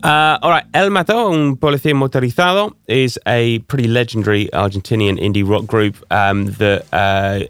Uh, 0.02 0.38
all 0.42 0.50
right, 0.50 0.64
El 0.74 0.90
Mato, 0.90 1.34
un 1.34 1.58
policía 1.58 1.94
motorizado, 1.94 2.74
is 2.88 3.20
a 3.28 3.60
pretty 3.60 3.90
legendary 3.90 4.48
Argentinian 4.54 5.20
indie 5.20 5.48
rock 5.48 5.66
group 5.66 6.02
um, 6.10 6.46
that 6.54 6.86
uh, 6.94 7.42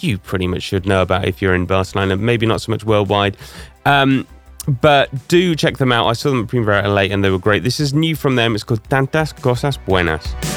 you 0.00 0.18
pretty 0.18 0.48
much 0.48 0.62
should 0.62 0.84
know 0.84 1.00
about 1.00 1.26
if 1.26 1.40
you're 1.40 1.54
in 1.54 1.66
Barcelona, 1.66 2.16
maybe 2.16 2.44
not 2.44 2.60
so 2.60 2.72
much 2.72 2.82
worldwide. 2.82 3.36
Um, 3.84 4.26
but 4.66 5.28
do 5.28 5.54
check 5.54 5.76
them 5.76 5.92
out. 5.92 6.08
I 6.08 6.14
saw 6.14 6.30
them 6.30 6.42
at 6.42 6.48
Primavera 6.48 6.88
late 6.88 7.12
and 7.12 7.22
they 7.22 7.30
were 7.30 7.38
great. 7.38 7.62
This 7.62 7.78
is 7.78 7.94
new 7.94 8.16
from 8.16 8.34
them. 8.34 8.56
It's 8.56 8.64
called 8.64 8.82
Tantas 8.88 9.32
Cosas 9.40 9.76
Buenas. 9.76 10.55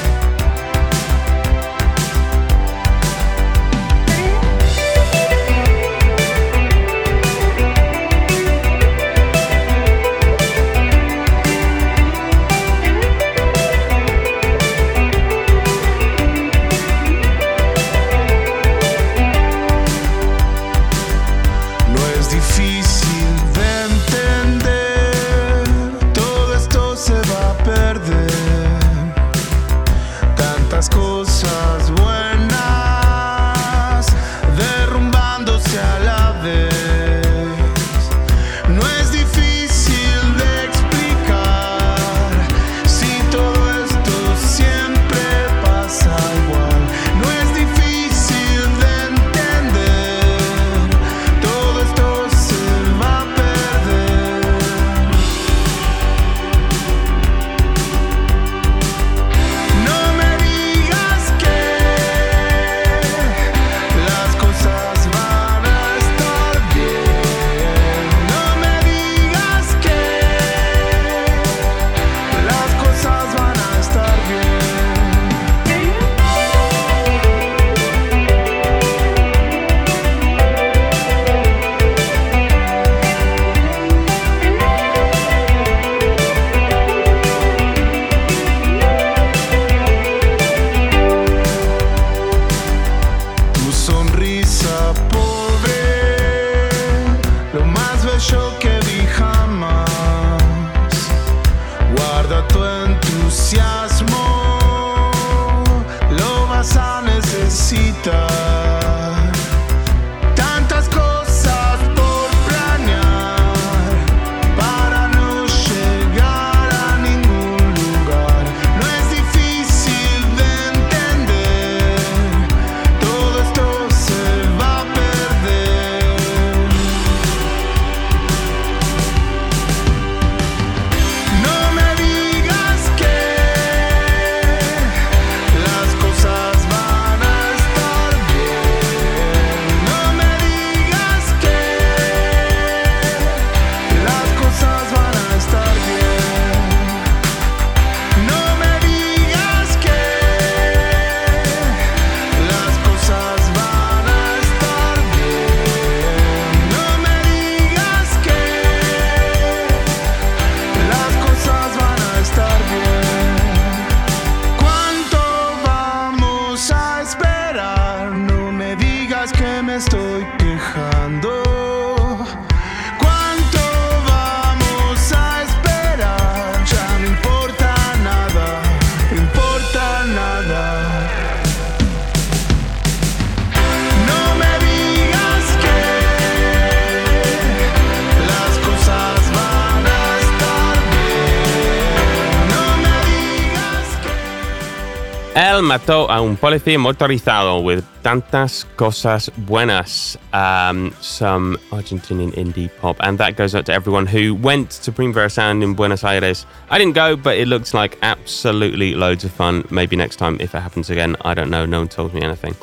Mató 195.70 196.10
a 196.10 196.20
un 196.20 196.36
policía 196.36 196.80
motorizado 196.80 197.60
with 197.60 197.84
tantas 198.02 198.66
cosas 198.74 199.30
buenas. 199.46 200.18
Um, 200.32 200.92
some 201.00 201.58
Argentinian 201.70 202.32
indie 202.32 202.68
pop. 202.80 202.96
And 202.98 203.18
that 203.18 203.36
goes 203.36 203.54
out 203.54 203.66
to 203.66 203.72
everyone 203.72 204.08
who 204.08 204.34
went 204.34 204.70
to 204.82 204.90
Primavera 204.90 205.30
Sound 205.30 205.62
in 205.62 205.74
Buenos 205.74 206.02
Aires. 206.02 206.44
I 206.70 206.78
didn't 206.78 206.96
go, 206.96 207.14
but 207.14 207.36
it 207.36 207.46
looks 207.46 207.72
like 207.72 207.96
absolutely 208.02 208.96
loads 208.96 209.22
of 209.24 209.30
fun. 209.30 209.64
Maybe 209.70 209.94
next 209.94 210.16
time 210.16 210.38
if 210.40 210.56
it 210.56 210.60
happens 210.60 210.90
again. 210.90 211.14
I 211.24 211.34
don't 211.34 211.50
know. 211.50 211.66
No 211.66 211.78
one 211.78 211.88
told 211.88 212.14
me 212.14 212.22
anything. 212.22 212.56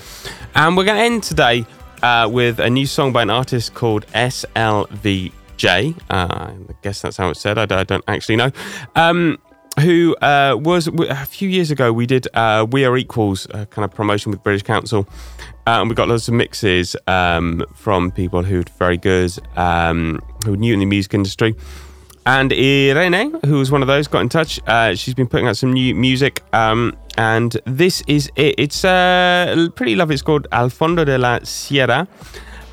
And 0.56 0.76
we're 0.76 0.84
going 0.84 0.98
to 0.98 1.06
end 1.06 1.24
today 1.24 1.66
uh, 2.04 2.28
with 2.30 2.60
a 2.60 2.70
new 2.70 2.86
song 2.86 3.14
by 3.14 3.22
an 3.22 3.30
artist 3.30 3.74
called 3.74 4.06
SLVJ. 4.08 5.96
Uh, 6.10 6.14
I 6.14 6.56
guess 6.82 7.02
that's 7.02 7.16
how 7.16 7.30
it's 7.30 7.40
said. 7.40 7.58
I, 7.58 7.80
I 7.80 7.84
don't 7.86 8.04
actually 8.06 8.36
know. 8.36 8.52
Um, 8.98 9.40
who 9.80 10.16
uh, 10.18 10.58
was 10.60 10.88
a 10.88 11.26
few 11.26 11.50
years 11.50 11.72
ago? 11.72 11.94
We 11.94 12.06
did 12.06 12.28
uh, 12.34 12.66
"We 12.70 12.86
Are 12.86 12.98
Equals" 12.98 13.48
kind 13.48 13.86
of 13.86 13.92
promotion 13.92 14.32
with 14.32 14.44
British 14.44 14.64
Council, 14.64 15.08
uh, 15.66 15.82
and 15.82 15.90
we 15.90 15.96
got 15.96 16.08
lots 16.08 16.28
of 16.28 16.34
mixes 16.34 16.96
um, 17.08 17.66
from 17.76 18.12
people 18.12 18.44
who 18.44 18.62
are 18.62 18.66
very 18.78 18.98
good, 18.98 19.38
um, 19.56 20.22
who 20.46 20.54
are 20.54 20.58
new 20.58 20.74
in 20.74 20.80
the 20.80 20.86
music 20.86 21.14
industry. 21.14 21.56
And 22.26 22.52
Irene, 22.52 23.40
who 23.46 23.58
was 23.58 23.72
one 23.72 23.82
of 23.82 23.88
those, 23.88 24.08
got 24.08 24.20
in 24.20 24.28
touch. 24.28 24.60
Uh, 24.68 24.96
she's 24.96 25.14
been 25.14 25.28
putting 25.28 25.48
out 25.48 25.56
some 25.56 25.72
new 25.72 25.96
music, 25.96 26.44
um, 26.54 26.98
and 27.18 27.56
this 27.66 28.04
is 28.08 28.30
it. 28.36 28.56
It's 28.58 28.84
uh, 28.84 29.70
pretty 29.76 29.96
lovely. 29.96 30.16
It's 30.16 30.24
called 30.24 30.46
Al 30.52 30.70
Fondo 30.70 31.06
de 31.06 31.18
la 31.18 31.40
Sierra 31.44 32.06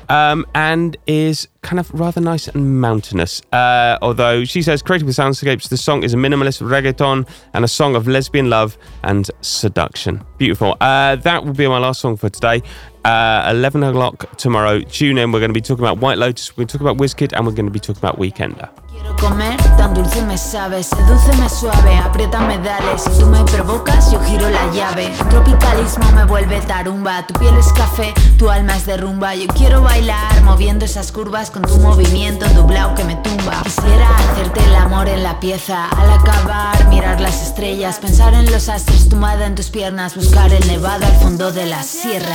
um, 0.09 0.45
and 0.55 0.97
is 1.07 1.47
kind 1.61 1.79
of 1.79 1.91
rather 1.93 2.21
nice 2.21 2.47
and 2.47 2.81
mountainous. 2.81 3.41
Uh, 3.51 3.97
although 4.01 4.43
she 4.43 4.61
says, 4.61 4.81
created 4.81 5.05
with 5.05 5.15
soundscapes, 5.15 5.69
the 5.69 5.77
song 5.77 6.03
is 6.03 6.13
a 6.13 6.17
minimalist 6.17 6.61
reggaeton 6.61 7.27
and 7.53 7.65
a 7.65 7.67
song 7.67 7.95
of 7.95 8.07
lesbian 8.07 8.49
love 8.49 8.77
and 9.03 9.29
seduction. 9.41 10.23
Beautiful. 10.37 10.77
Uh, 10.81 11.15
that 11.17 11.45
will 11.45 11.53
be 11.53 11.67
my 11.67 11.79
last 11.79 12.01
song 12.01 12.17
for 12.17 12.29
today. 12.29 12.61
Uh, 13.03 13.47
11 13.51 13.83
o'clock 13.83 14.35
tomorrow. 14.37 14.81
Tune 14.81 15.17
in. 15.17 15.31
We're 15.31 15.39
going 15.39 15.49
to 15.49 15.53
be 15.53 15.61
talking 15.61 15.83
about 15.83 15.99
White 15.99 16.17
Lotus, 16.17 16.51
we're 16.51 16.61
going 16.61 16.67
to 16.67 16.77
talk 16.77 16.81
about 16.81 16.97
Wizkid, 16.97 17.33
and 17.33 17.45
we're 17.45 17.53
going 17.53 17.67
to 17.67 17.71
be 17.71 17.79
talking 17.79 17.99
about 17.99 18.17
Weekender. 18.17 18.69
Quiero 19.05 19.17
comer, 19.17 19.61
tan 19.77 19.93
dulce 19.93 20.19
me 20.23 20.35
sabe, 20.35 20.81
sedúceme 20.81 21.47
suave, 21.47 21.95
apriétame 21.95 22.57
dale, 22.57 22.97
si 22.97 23.19
tú 23.19 23.27
me 23.27 23.43
provocas 23.43 24.11
yo 24.11 24.19
giro 24.21 24.49
la 24.49 24.65
llave, 24.71 25.13
tropicalismo 25.29 26.11
me 26.13 26.25
vuelve 26.25 26.59
tarumba, 26.61 27.23
tu 27.27 27.35
piel 27.35 27.55
es 27.55 27.71
café, 27.73 28.15
tu 28.39 28.49
alma 28.49 28.75
es 28.75 28.87
de 28.87 28.97
rumba, 28.97 29.35
yo 29.35 29.45
quiero 29.49 29.83
bailar 29.83 30.41
moviendo 30.41 30.85
esas 30.85 31.11
curvas 31.11 31.51
con 31.51 31.61
tu 31.61 31.77
movimiento 31.77 32.47
doblado 32.55 32.95
que 32.95 33.03
me 33.03 33.15
tumba, 33.17 33.61
quisiera 33.61 34.09
hacerte 34.17 34.63
el 34.63 34.75
amor 34.75 35.07
en 35.07 35.21
la 35.21 35.39
pieza, 35.39 35.87
al 35.87 36.11
acabar 36.11 36.87
mirar 36.87 37.21
las 37.21 37.43
estrellas, 37.43 37.99
pensar 37.99 38.33
en 38.33 38.51
los 38.51 38.69
astros 38.69 39.07
tumbada 39.07 39.45
en 39.45 39.53
tus 39.53 39.69
piernas, 39.69 40.15
buscar 40.15 40.51
el 40.51 40.65
nevado 40.65 41.05
al 41.05 41.15
fondo 41.17 41.51
de 41.51 41.67
la 41.67 41.83
sierra. 41.83 42.33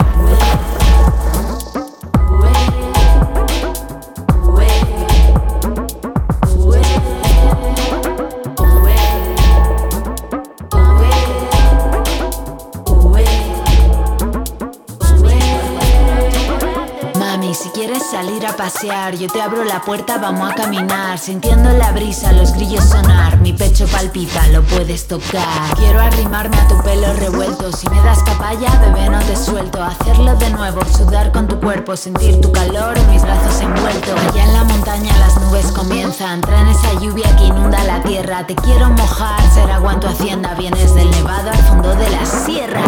Quieres 17.81 18.11
salir 18.11 18.47
a 18.47 18.55
pasear, 18.55 19.17
yo 19.17 19.27
te 19.27 19.41
abro 19.41 19.65
la 19.65 19.81
puerta, 19.81 20.19
vamos 20.19 20.51
a 20.51 20.55
caminar, 20.55 21.19
sintiendo 21.19 21.71
la 21.71 21.93
brisa, 21.93 22.31
los 22.33 22.53
grillos 22.53 22.85
sonar, 22.85 23.41
mi 23.41 23.55
pecho 23.55 23.87
palpita, 23.87 24.49
lo 24.49 24.63
puedes 24.65 25.09
tocar. 25.09 25.75
Quiero 25.79 25.99
arrimarme 25.99 26.59
a 26.59 26.69
tu 26.69 26.77
pelo 26.83 27.11
revuelto, 27.15 27.73
si 27.73 27.89
me 27.89 27.97
das 28.03 28.23
capalla, 28.23 28.69
bebé, 28.81 29.09
no 29.09 29.19
te 29.21 29.35
suelto, 29.35 29.83
hacerlo 29.83 30.37
de 30.37 30.51
nuevo, 30.51 30.83
sudar 30.95 31.33
con 31.33 31.49
tu 31.49 31.59
cuerpo, 31.59 31.97
sentir 31.97 32.39
tu 32.43 32.53
calor 32.53 32.99
en 32.99 33.11
mis 33.13 33.23
brazos 33.23 33.59
envuelto. 33.63 34.15
Allá 34.29 34.45
en 34.45 34.53
la 34.53 34.65
montaña 34.65 35.17
las 35.17 35.41
nubes 35.41 35.73
comienzan, 35.73 36.43
traen 36.43 36.69
esa 36.69 36.93
lluvia 37.01 37.35
que 37.37 37.45
inunda 37.45 37.83
la 37.85 38.03
tierra, 38.03 38.47
te 38.47 38.57
quiero 38.57 38.91
mojar, 38.91 39.41
ser 39.55 39.71
agua 39.71 39.95
en 39.95 40.01
tu 40.01 40.07
hacienda, 40.07 40.53
vienes 40.53 40.95
del 40.95 41.11
nevado 41.13 41.49
al 41.49 41.59
fondo 41.65 41.95
de 41.95 42.11
la 42.11 42.27
sierra. 42.27 42.83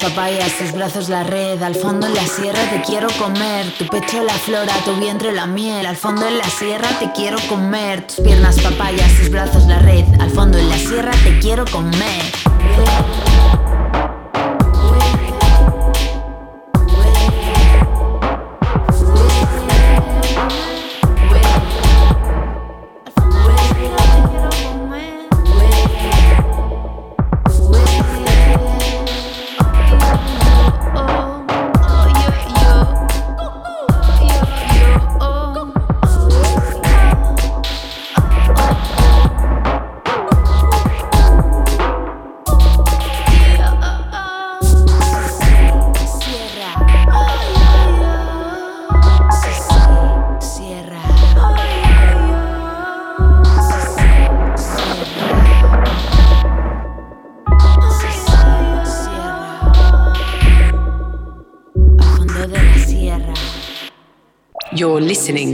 Papayas, 0.00 0.56
tus 0.58 0.72
brazos 0.72 1.08
la 1.08 1.22
red, 1.22 1.62
al 1.62 1.74
fondo 1.74 2.06
en 2.06 2.14
la 2.14 2.26
sierra 2.26 2.60
te 2.70 2.80
quiero 2.82 3.08
comer, 3.18 3.70
tu 3.78 3.86
pecho 3.86 4.22
la 4.22 4.32
flora, 4.32 4.72
tu 4.84 4.94
vientre 4.96 5.32
la 5.32 5.46
miel, 5.46 5.86
al 5.86 5.96
fondo 5.96 6.26
en 6.26 6.38
la 6.38 6.44
sierra 6.44 6.88
te 6.98 7.12
quiero 7.12 7.38
comer, 7.48 8.06
tus 8.06 8.20
piernas 8.20 8.58
papayas, 8.60 9.12
tus 9.18 9.30
brazos 9.30 9.66
la 9.66 9.78
red, 9.78 10.04
al 10.20 10.30
fondo 10.30 10.58
en 10.58 10.68
la 10.68 10.78
sierra 10.78 11.12
te 11.22 11.38
quiero 11.38 11.64
comer. 11.66 12.39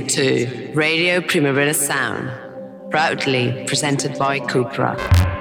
To 0.08 0.70
Radio 0.74 1.20
Primavera 1.20 1.74
Sound, 1.74 2.30
proudly 2.90 3.64
presented 3.66 4.18
by 4.18 4.40
Cupra. 4.40 5.35